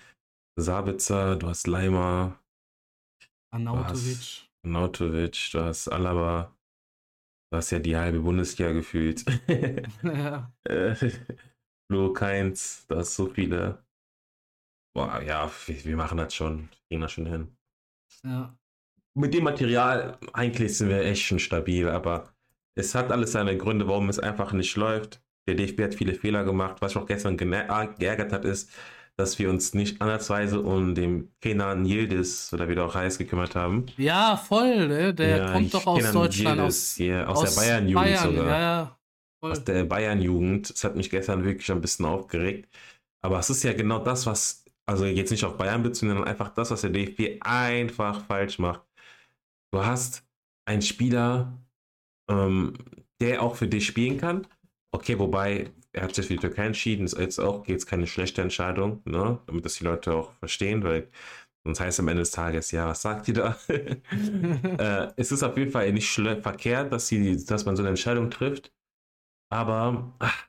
Sabitzer, 0.58 1.36
du 1.36 1.48
hast 1.48 1.68
Leimer. 1.68 2.40
Arnautovic. 3.56 4.50
Arnautovic, 4.64 5.50
du 5.54 5.62
hast 5.62 5.88
Alaba. 5.88 6.54
Du 7.52 7.58
hast 7.58 7.72
ja 7.72 7.80
die 7.80 7.96
halbe 7.96 8.20
Bundesliga 8.20 8.74
gefühlt. 8.74 9.24
ja. 10.04 10.52
Flo 11.88 12.12
Keins, 12.14 12.86
da 12.88 12.98
hast 12.98 13.16
so 13.16 13.28
viele. 13.28 13.84
Boah, 14.94 15.22
ja, 15.22 15.50
wir, 15.68 15.86
wir 15.86 15.96
machen 15.96 16.18
das 16.18 16.34
schon. 16.34 16.70
Wir 16.70 16.90
gehen 16.90 17.02
das 17.02 17.12
schon 17.14 17.28
hin. 17.28 17.56
Ja. 18.24 18.58
Mit 19.18 19.34
dem 19.34 19.46
Material 19.46 20.18
eigentlich 20.34 20.78
sind 20.78 20.90
wir 20.90 21.04
echt 21.04 21.24
schon 21.24 21.40
stabil, 21.40 21.88
aber 21.88 22.34
es 22.78 22.94
hat 22.94 23.12
alles 23.12 23.32
seine 23.32 23.58
Gründe, 23.58 23.88
warum 23.88 24.10
es 24.10 24.20
einfach 24.20 24.52
nicht 24.52 24.76
läuft. 24.76 25.22
Der 25.48 25.56
DFB 25.56 25.84
hat 25.84 25.96
viele 25.96 26.16
Fehler 26.16 26.44
gemacht. 26.44 26.82
Was 26.82 26.96
mich 26.96 27.04
auch 27.04 27.08
gestern 27.08 27.38
geärgert 27.38 28.34
hat, 28.34 28.44
ist, 28.44 28.72
dass 29.18 29.40
wir 29.40 29.50
uns 29.50 29.74
nicht 29.74 30.02
andersweise 30.02 30.62
um 30.62 30.94
den 30.94 31.34
Kenan 31.40 31.86
Yildiz, 31.86 32.52
oder 32.54 32.68
wie 32.68 32.76
der 32.76 32.86
auch 32.86 32.96
heißt, 32.96 33.18
gekümmert 33.18 33.56
haben. 33.56 33.86
Ja, 33.98 34.36
voll, 34.36 34.88
ne? 34.88 35.14
Der 35.14 35.38
ja, 35.38 35.52
kommt 35.54 35.74
doch 35.74 35.88
aus 35.88 36.00
Kenan 36.00 36.14
Deutschland, 36.14 36.62
aus, 36.62 36.98
ja, 36.98 37.26
aus, 37.26 37.44
aus, 37.44 37.56
der 37.56 37.62
Bayern-Jugend 37.62 38.06
Bayern, 38.06 38.24
sogar. 38.24 38.48
Ja, 38.48 38.60
ja. 38.60 39.00
Aus 39.42 39.64
der 39.64 39.86
Bayern-Jugend. 39.86 40.70
Das 40.70 40.84
hat 40.84 40.96
mich 40.96 41.10
gestern 41.10 41.46
wirklich 41.46 41.72
ein 41.72 41.82
bisschen 41.82 42.06
aufgeregt. 42.06 42.68
Aber 43.22 43.40
es 43.40 43.50
ist 43.50 43.64
ja 43.64 43.74
genau 43.74 44.00
das, 44.00 44.26
was, 44.26 44.66
also 44.86 45.06
jetzt 45.06 45.32
nicht 45.32 45.46
auf 45.46 45.58
Bayern 45.58 45.84
bezogen, 45.84 46.12
sondern 46.12 46.28
einfach 46.28 46.50
das, 46.50 46.72
was 46.72 46.82
der 46.82 46.90
DFB 46.90 47.38
einfach 47.42 48.26
falsch 48.26 48.60
macht. 48.60 48.82
Du 49.72 49.86
hast 49.86 50.24
einen 50.66 50.82
Spieler, 50.82 51.54
ähm, 52.30 52.74
der 53.22 53.42
auch 53.42 53.56
für 53.56 53.68
dich 53.68 53.86
spielen 53.86 54.18
kann. 54.18 54.46
Okay, 54.92 55.18
wobei 55.20 55.72
er 55.96 56.04
hat 56.04 56.16
sich 56.16 56.28
für 56.28 56.34
die 56.34 56.40
Türkei 56.40 56.66
entschieden, 56.66 57.06
ist 57.06 57.18
jetzt 57.18 57.40
auch 57.40 57.68
jetzt 57.68 57.86
keine 57.86 58.06
schlechte 58.06 58.42
Entscheidung, 58.42 59.02
ne? 59.06 59.40
damit 59.48 59.66
das 59.66 59.76
die 59.76 59.86
Leute 59.86 60.14
auch 60.14 60.34
verstehen, 60.34 60.84
weil 60.84 61.10
sonst 61.64 61.80
heißt 61.80 62.00
am 62.00 62.10
Ende 62.10 62.22
des 62.22 62.32
Tages, 62.32 62.72
ja, 62.72 62.88
was 62.88 63.02
sagt 63.02 63.28
ihr 63.30 63.34
da? 63.34 63.58
äh, 63.68 65.14
es 65.16 65.32
ist 65.32 65.44
auf 65.44 65.58
jeden 65.58 65.72
Fall 65.72 65.92
nicht 65.94 66.10
verkehrt, 66.10 66.92
dass, 66.92 67.08
sie, 67.08 67.44
dass 67.46 67.66
man 67.66 67.76
so 67.76 67.82
eine 67.82 67.90
Entscheidung 67.90 68.30
trifft, 68.30 68.74
aber 69.50 70.14
ach, 70.20 70.48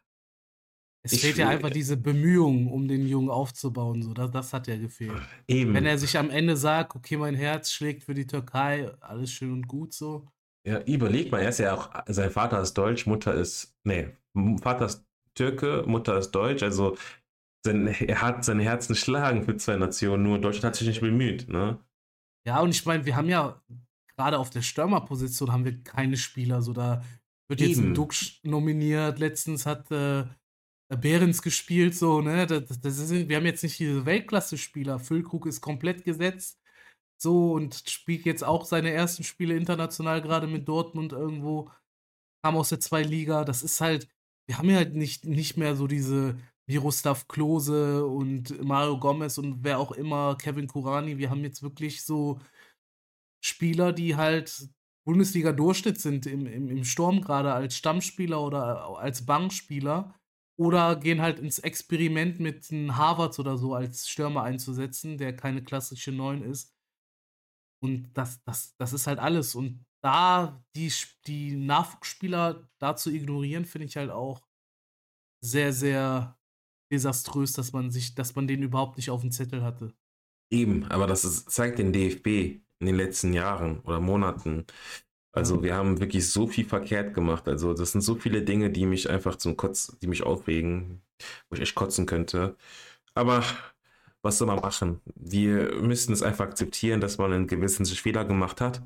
es 1.03 1.21
fehlt 1.21 1.37
ja 1.37 1.49
einfach 1.49 1.71
diese 1.71 1.97
Bemühungen, 1.97 2.67
um 2.67 2.89
den 2.89 3.07
Jungen 3.07 3.31
aufzubauen. 3.31 4.03
So. 4.03 4.13
Das, 4.13 4.31
das 4.33 4.53
hat 4.53 4.67
ja 4.67 4.77
gefehlt. 4.77 5.13
Eben. 5.47 5.73
Wenn 5.73 5.87
er 5.87 5.99
sich 5.99 6.19
am 6.19 6.31
Ende 6.31 6.57
sagt, 6.57 6.97
okay, 6.97 7.17
mein 7.17 7.37
Herz 7.37 7.71
schlägt 7.71 8.03
für 8.03 8.15
die 8.15 8.27
Türkei, 8.27 8.91
alles 9.01 9.31
schön 9.31 9.53
und 9.53 9.69
gut 9.69 9.93
so. 9.93 10.27
Ja, 10.67 10.81
überleg 10.81 11.31
mal, 11.31 11.43
er 11.43 11.51
ist 11.51 11.59
ja 11.59 11.75
auch, 11.75 11.91
sein 12.09 12.33
Vater 12.33 12.61
ist 12.61 12.75
Deutsch, 12.75 13.07
Mutter 13.07 13.35
ist, 13.35 13.77
nee, 13.85 14.09
Vater 14.61 14.87
ist 14.87 15.07
Türke, 15.37 15.85
Mutter 15.87 16.19
ist 16.19 16.33
Deutsch, 16.33 16.63
also 16.63 16.97
sein, 17.65 17.87
er 17.87 18.23
hat 18.23 18.45
sein 18.45 18.61
Herzen 18.61 18.95
schlagen 18.95 19.45
für 19.45 19.57
zwei 19.57 19.77
Nationen, 19.77 20.25
nur 20.25 20.41
Deutschland 20.41 20.65
hat 20.65 20.77
sich 20.77 20.89
nicht 20.89 21.01
bemüht, 21.01 21.49
ne? 21.49 21.79
Ja, 22.47 22.61
und 22.61 22.71
ich 22.71 22.85
meine, 22.87 23.05
wir 23.05 23.17
haben 23.17 23.29
ja 23.29 23.61
gerade 24.17 24.39
auf 24.39 24.51
der 24.51 24.63
Stürmerposition 24.63 25.53
haben 25.53 25.65
wir 25.65 25.83
keine 25.83 26.17
Spieler, 26.17 26.63
so 26.63 26.73
da 26.73 27.03
wird 27.49 27.61
jetzt 27.61 27.79
Eben. 27.79 27.91
ein 27.91 27.95
Duck 27.95 28.15
nominiert, 28.43 29.19
letztens 29.19 29.67
hat 29.67 29.91
äh, 29.91 30.25
Behrens 30.89 31.43
gespielt, 31.43 31.95
so, 31.95 32.21
ne? 32.21 32.47
Das, 32.47 32.81
das 32.81 32.99
ist, 32.99 33.29
wir 33.29 33.37
haben 33.37 33.47
jetzt 33.47 33.63
nicht 33.63 33.79
diese 33.79 34.07
Weltklasse-Spieler. 34.07 34.99
Füllkrug 35.01 35.47
ist 35.47 35.61
komplett 35.61 36.05
gesetzt, 36.05 36.61
so 37.21 37.53
und 37.53 37.83
spielt 37.89 38.25
jetzt 38.25 38.45
auch 38.45 38.65
seine 38.65 38.91
ersten 38.91 39.25
Spiele 39.25 39.57
international 39.57 40.23
gerade 40.23 40.47
mit 40.47 40.69
Dortmund 40.69 41.13
irgendwo. 41.13 41.71
Kam 42.45 42.57
aus 42.57 42.69
der 42.69 42.81
zwei 42.81 43.03
Liga. 43.03 43.45
Das 43.45 43.63
ist 43.63 43.81
halt, 43.81 44.09
wir 44.47 44.59
haben 44.59 44.71
ja 44.71 44.77
halt 44.77 44.95
nicht, 44.95 45.25
nicht 45.25 45.57
mehr 45.57 45.77
so 45.77 45.87
diese 45.87 46.39
Miroslav 46.69 47.29
Klose 47.29 48.07
und 48.07 48.63
Mario 48.63 48.99
Gomez 48.99 49.39
und 49.39 49.63
wer 49.63 49.79
auch 49.79 49.93
immer, 49.93 50.37
Kevin 50.37 50.67
Kurani. 50.67 51.19
Wir 51.19 51.31
haben 51.31 51.45
jetzt 51.45 51.63
wirklich 51.63 52.05
so 52.05 52.41
Spieler, 53.45 53.93
die 53.93 54.17
halt 54.17 54.69
Bundesliga-Durchschnitt 55.07 56.01
sind 56.01 56.27
im, 56.27 56.47
im, 56.47 56.69
im 56.69 56.85
Sturm, 56.85 57.21
gerade 57.21 57.53
als 57.53 57.77
Stammspieler 57.77 58.43
oder 58.43 58.99
als 58.99 59.25
Bankspieler 59.25 60.15
oder 60.59 60.97
gehen 60.97 61.21
halt 61.21 61.39
ins 61.39 61.61
Experiment 61.61 62.41
mit 62.41 62.71
einem 62.73 62.97
Harvards 62.97 63.39
oder 63.39 63.57
so 63.57 63.75
als 63.75 64.09
Stürmer 64.09 64.43
einzusetzen, 64.43 65.19
der 65.19 65.37
keine 65.37 65.63
klassische 65.63 66.11
9 66.11 66.43
ist. 66.43 66.75
Und 67.81 68.13
das, 68.15 68.43
das, 68.45 68.75
das 68.79 68.93
ist 68.93 69.07
halt 69.07 69.21
alles. 69.21 69.55
Und 69.55 69.86
da 70.07 70.65
die, 70.77 70.93
die 71.27 71.57
Nachwuchsspieler 71.57 72.69
da 72.79 72.95
zu 72.95 73.11
ignorieren, 73.11 73.65
finde 73.65 73.87
ich 73.87 73.97
halt 73.97 74.13
auch 74.13 74.47
sehr, 75.41 75.73
sehr 75.73 76.39
desaströs, 76.93 77.55
dass 77.55 77.73
man 77.73 77.91
sich, 77.91 78.15
dass 78.15 78.37
man 78.37 78.47
den 78.47 78.63
überhaupt 78.63 78.99
nicht 78.99 79.11
auf 79.11 79.23
dem 79.23 79.33
Zettel 79.33 79.65
hatte. 79.65 79.93
Eben, 80.49 80.85
aber 80.85 81.09
das 81.09 81.25
ist, 81.25 81.51
zeigt 81.51 81.81
den 81.81 81.93
DFB 81.93 82.27
in 82.79 82.87
den 82.87 82.95
letzten 82.95 83.33
Jahren 83.33 83.81
oder 83.81 84.01
Monaten, 84.01 84.65
also 85.33 85.63
wir 85.63 85.75
haben 85.75 86.01
wirklich 86.01 86.31
so 86.31 86.47
viel 86.47 86.65
verkehrt 86.65 87.13
gemacht. 87.13 87.49
Also 87.49 87.75
das 87.75 87.93
sind 87.93 88.01
so 88.01 88.15
viele 88.15 88.43
Dinge, 88.43 88.71
die 88.71 88.87
mich 88.87 89.11
einfach 89.11 89.37
zum 89.37 89.57
Kotz, 89.57 89.95
die 90.01 90.07
mich 90.07 90.23
aufregen, 90.23 91.03
wo 91.51 91.57
ich 91.57 91.63
echt 91.63 91.75
kotzen 91.75 92.07
könnte. 92.07 92.57
Aber 93.15 93.43
was 94.23 94.39
soll 94.39 94.47
man 94.47 94.61
machen? 94.61 95.01
Wir 95.17 95.75
müssen 95.83 96.13
es 96.13 96.23
einfach 96.23 96.47
akzeptieren, 96.47 97.01
dass 97.03 97.19
man 97.19 97.33
einen 97.33 97.49
gewissen 97.49 97.85
Fehler 97.85 98.25
gemacht 98.25 98.63
hat. 98.63 98.81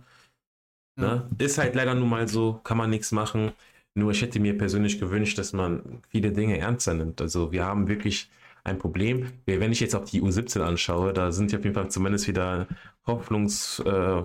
Ne? 1.00 1.28
Ist 1.38 1.58
halt 1.58 1.74
leider 1.74 1.94
nun 1.94 2.08
mal 2.08 2.28
so, 2.28 2.60
kann 2.64 2.78
man 2.78 2.90
nichts 2.90 3.12
machen. 3.12 3.52
Nur 3.94 4.12
ich 4.12 4.22
hätte 4.22 4.40
mir 4.40 4.56
persönlich 4.56 5.00
gewünscht, 5.00 5.38
dass 5.38 5.52
man 5.52 6.02
viele 6.08 6.32
Dinge 6.32 6.58
ernster 6.58 6.94
nimmt. 6.94 7.20
Also 7.20 7.52
wir 7.52 7.64
haben 7.64 7.88
wirklich 7.88 8.30
ein 8.64 8.78
Problem. 8.78 9.32
Wenn 9.46 9.72
ich 9.72 9.80
jetzt 9.80 9.94
auch 9.94 10.04
die 10.04 10.22
U17 10.22 10.60
anschaue, 10.60 11.12
da 11.12 11.32
sind 11.32 11.52
ja 11.52 11.58
auf 11.58 11.64
jeden 11.64 11.74
Fall 11.74 11.90
zumindest 11.90 12.28
wieder 12.28 12.66
Hoffnungs, 13.06 13.80
äh, 13.80 14.22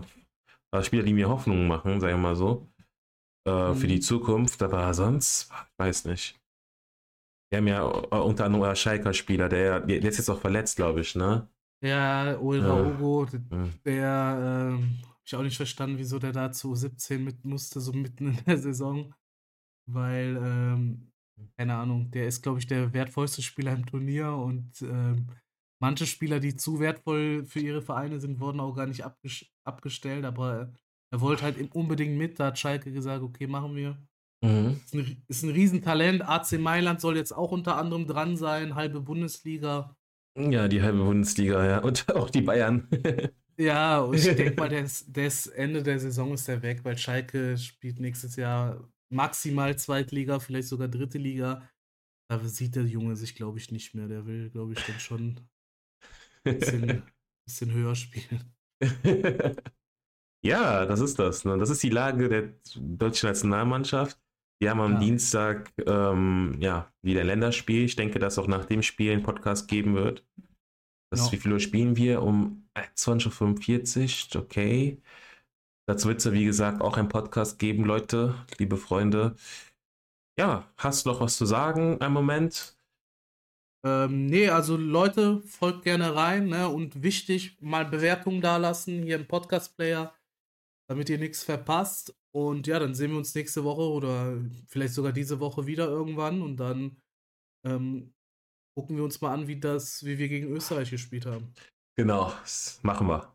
Spieler, 0.82 1.04
die 1.04 1.14
mir 1.14 1.30
Hoffnung 1.30 1.68
machen, 1.68 2.02
sagen 2.02 2.14
wir 2.14 2.18
mal 2.18 2.36
so, 2.36 2.68
äh, 3.48 3.70
mhm. 3.70 3.76
für 3.76 3.88
die. 3.88 4.00
Zukunft, 4.00 4.62
aber 4.62 4.94
sonst, 4.94 5.52
ich 5.52 5.80
weiß 5.80 6.06
nicht. 6.06 6.40
Wir 7.50 7.60
haben 7.60 7.68
ja 7.68 7.88
äh, 7.88 8.18
unter 8.18 8.46
anderem 8.46 8.64
euer 8.64 8.76
Schalker-Spieler, 8.76 9.50
der, 9.50 9.80
der 9.80 10.04
ist 10.04 10.18
jetzt 10.18 10.30
auch 10.30 10.42
verletzt, 10.42 10.76
glaube 10.76 11.02
ich, 11.02 11.16
ne? 11.16 11.48
Ja, 11.82 12.38
Ulra. 12.38 12.82
Ugo, 12.82 13.28
der, 13.86 14.72
ähm, 14.74 14.98
ich 15.26 15.36
auch 15.36 15.44
nicht 15.44 15.58
verstanden, 15.58 15.98
wieso 15.98 16.20
der 16.20 16.32
da 16.32 16.52
zu 16.52 16.76
17 16.76 17.24
mit 17.24 17.46
musste, 17.46 17.82
so 17.82 17.94
mitten 17.94 18.28
in 18.28 18.46
der 18.46 18.58
Saison. 18.58 19.14
Weil, 19.88 20.38
ähm, 20.42 21.12
keine 21.58 21.76
Ahnung, 21.76 22.12
der 22.12 22.28
ist, 22.28 22.42
glaube 22.42 22.60
ich, 22.60 22.68
der 22.68 22.94
wertvollste 22.94 23.42
Spieler 23.42 23.74
im 23.74 23.86
Turnier 23.86 24.32
und 24.32 24.82
ähm, 24.82 25.28
manche 25.80 26.06
Spieler, 26.06 26.40
die 26.40 26.56
zu 26.56 26.80
wertvoll 26.80 27.46
für 27.46 27.60
ihre 27.60 27.82
Vereine 27.82 28.20
sind, 28.20 28.40
wurden 28.40 28.60
auch 28.60 28.76
gar 28.76 28.88
nicht 28.88 29.04
abges 29.04 29.46
abgestellt, 29.64 30.26
aber 30.26 30.72
er 31.12 31.22
wollte 31.22 31.44
halt 31.44 31.76
unbedingt 31.76 32.18
mit. 32.18 32.40
Da 32.40 32.48
hat 32.48 32.60
Schalke 32.60 32.92
gesagt, 32.92 33.24
okay, 33.24 33.48
machen 33.48 33.76
wir. 33.76 33.98
Mhm. 34.44 34.80
Ist, 34.86 34.94
ein, 34.94 35.24
ist 35.28 35.44
ein 35.44 35.50
Riesentalent. 35.52 36.28
AC 36.28 36.60
Mailand 36.60 37.02
soll 37.02 37.18
jetzt 37.18 37.32
auch 37.32 37.52
unter 37.52 37.78
anderem 37.78 38.06
dran 38.06 38.38
sein, 38.38 38.76
halbe 38.76 39.02
Bundesliga. 39.02 39.96
Ja, 40.38 40.68
die 40.68 40.82
halbe 40.82 41.04
Bundesliga, 41.04 41.66
ja. 41.66 41.80
Und 41.80 42.10
auch 42.16 42.30
die 42.30 42.42
Bayern. 42.42 42.88
Ja, 43.58 44.00
und 44.02 44.16
ich 44.16 44.24
denke 44.24 44.60
mal, 44.60 44.70
der 45.08 45.28
ist 45.28 45.48
Ende 45.48 45.84
der 45.84 46.00
Saison 46.00 46.34
ist 46.34 46.48
der 46.48 46.62
weg, 46.62 46.82
weil 46.84 46.98
Schalke 46.98 47.58
spielt 47.58 48.00
nächstes 48.00 48.36
Jahr 48.36 48.88
maximal 49.10 49.78
Zweitliga, 49.78 50.40
vielleicht 50.40 50.68
sogar 50.68 50.88
dritte 50.88 51.18
Liga. 51.18 51.70
Da 52.30 52.40
sieht 52.40 52.76
der 52.76 52.86
Junge 52.86 53.16
sich, 53.16 53.36
glaube 53.36 53.60
ich, 53.60 53.72
nicht 53.72 53.94
mehr. 53.94 54.08
Der 54.08 54.26
will, 54.26 54.50
glaube 54.50 54.74
ich, 54.74 54.84
dann 54.84 55.00
schon 55.00 55.40
ein 56.44 56.60
bisschen, 56.60 57.04
bisschen 57.48 57.72
höher 57.72 57.96
spielen. 57.96 58.54
ja, 60.44 60.86
das 60.86 61.00
ist 61.00 61.20
das. 61.20 61.46
Ne? 61.46 61.58
Das 61.58 61.70
ist 61.70 61.84
die 61.84 61.90
Lage 61.90 62.28
der 62.30 62.54
deutschen 62.76 63.30
Nationalmannschaft. 63.30 64.20
Wir 64.60 64.70
haben 64.72 64.80
am 64.80 64.94
ja. 64.94 65.00
Dienstag 65.00 65.72
ähm, 65.86 66.56
ja, 66.60 66.92
wieder 67.02 67.22
ein 67.22 67.28
Länderspiel. 67.28 67.84
Ich 67.84 67.96
denke, 67.96 68.20
dass 68.20 68.40
auch 68.40 68.48
nach 68.48 68.66
dem 68.66 68.82
Spiel 68.82 69.12
ein 69.12 69.24
Podcast 69.24 69.68
geben 69.68 69.96
wird. 69.96 70.26
Das, 71.12 71.28
ja. 71.28 71.32
Wie 71.32 71.38
viel 71.38 71.54
Uhr 71.54 71.60
spielen 71.60 71.96
wir? 71.96 72.22
Um 72.22 72.68
20.45 72.76 74.36
Uhr, 74.36 74.42
okay. 74.44 75.02
Dazu 75.88 76.08
wird 76.08 76.18
es 76.20 76.26
ja, 76.26 76.34
wie 76.34 76.46
gesagt, 76.46 76.82
auch 76.82 76.98
ein 76.98 77.10
Podcast 77.10 77.60
geben, 77.60 77.86
Leute, 77.86 78.36
liebe 78.58 78.76
Freunde. 78.76 79.36
Ja, 80.38 80.68
hast 80.78 81.06
du 81.06 81.10
noch 81.10 81.22
was 81.22 81.38
zu 81.38 81.46
sagen? 81.46 82.02
Ein 82.02 82.12
Moment? 82.12 82.76
Ähm, 83.86 84.26
nee, 84.26 84.50
also 84.50 84.78
Leute, 84.78 85.42
folgt 85.42 85.84
gerne 85.84 86.16
rein, 86.16 86.48
ne? 86.48 86.68
Und 86.70 87.04
wichtig, 87.04 87.56
mal 87.62 87.86
Bewertungen 87.86 88.42
da 88.42 88.58
lassen 88.58 89.04
hier 89.04 89.16
im 89.16 89.28
Podcast-Player, 89.28 90.12
damit 90.90 91.10
ihr 91.10 91.20
nichts 91.20 91.44
verpasst. 91.44 92.18
Und 92.32 92.66
ja, 92.66 92.80
dann 92.80 92.96
sehen 92.96 93.12
wir 93.12 93.18
uns 93.20 93.36
nächste 93.36 93.64
Woche 93.64 93.84
oder 93.84 94.40
vielleicht 94.68 94.96
sogar 94.96 95.14
diese 95.14 95.40
Woche 95.40 95.68
wieder 95.68 95.88
irgendwann 95.88 96.42
und 96.42 96.58
dann 96.58 96.98
ähm, 97.64 98.15
gucken 98.76 98.98
wir 98.98 99.04
uns 99.04 99.22
mal 99.22 99.34
an, 99.34 99.48
wie 99.48 99.60
das, 99.60 100.04
wie 100.06 100.18
wir 100.18 100.28
gegen 100.28 100.48
Österreich 100.50 100.92
gespielt 100.92 101.26
haben. 101.26 101.54
Genau, 101.98 102.32
das 102.42 102.80
machen 102.84 103.08
wir. 103.08 103.34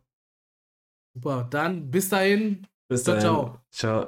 Super, 1.13 1.47
dann 1.49 1.89
bis 1.89 2.09
dahin. 2.09 2.67
Bis 2.87 3.03
dahin. 3.03 3.21
Ciao. 3.21 3.61
ciao. 3.71 3.99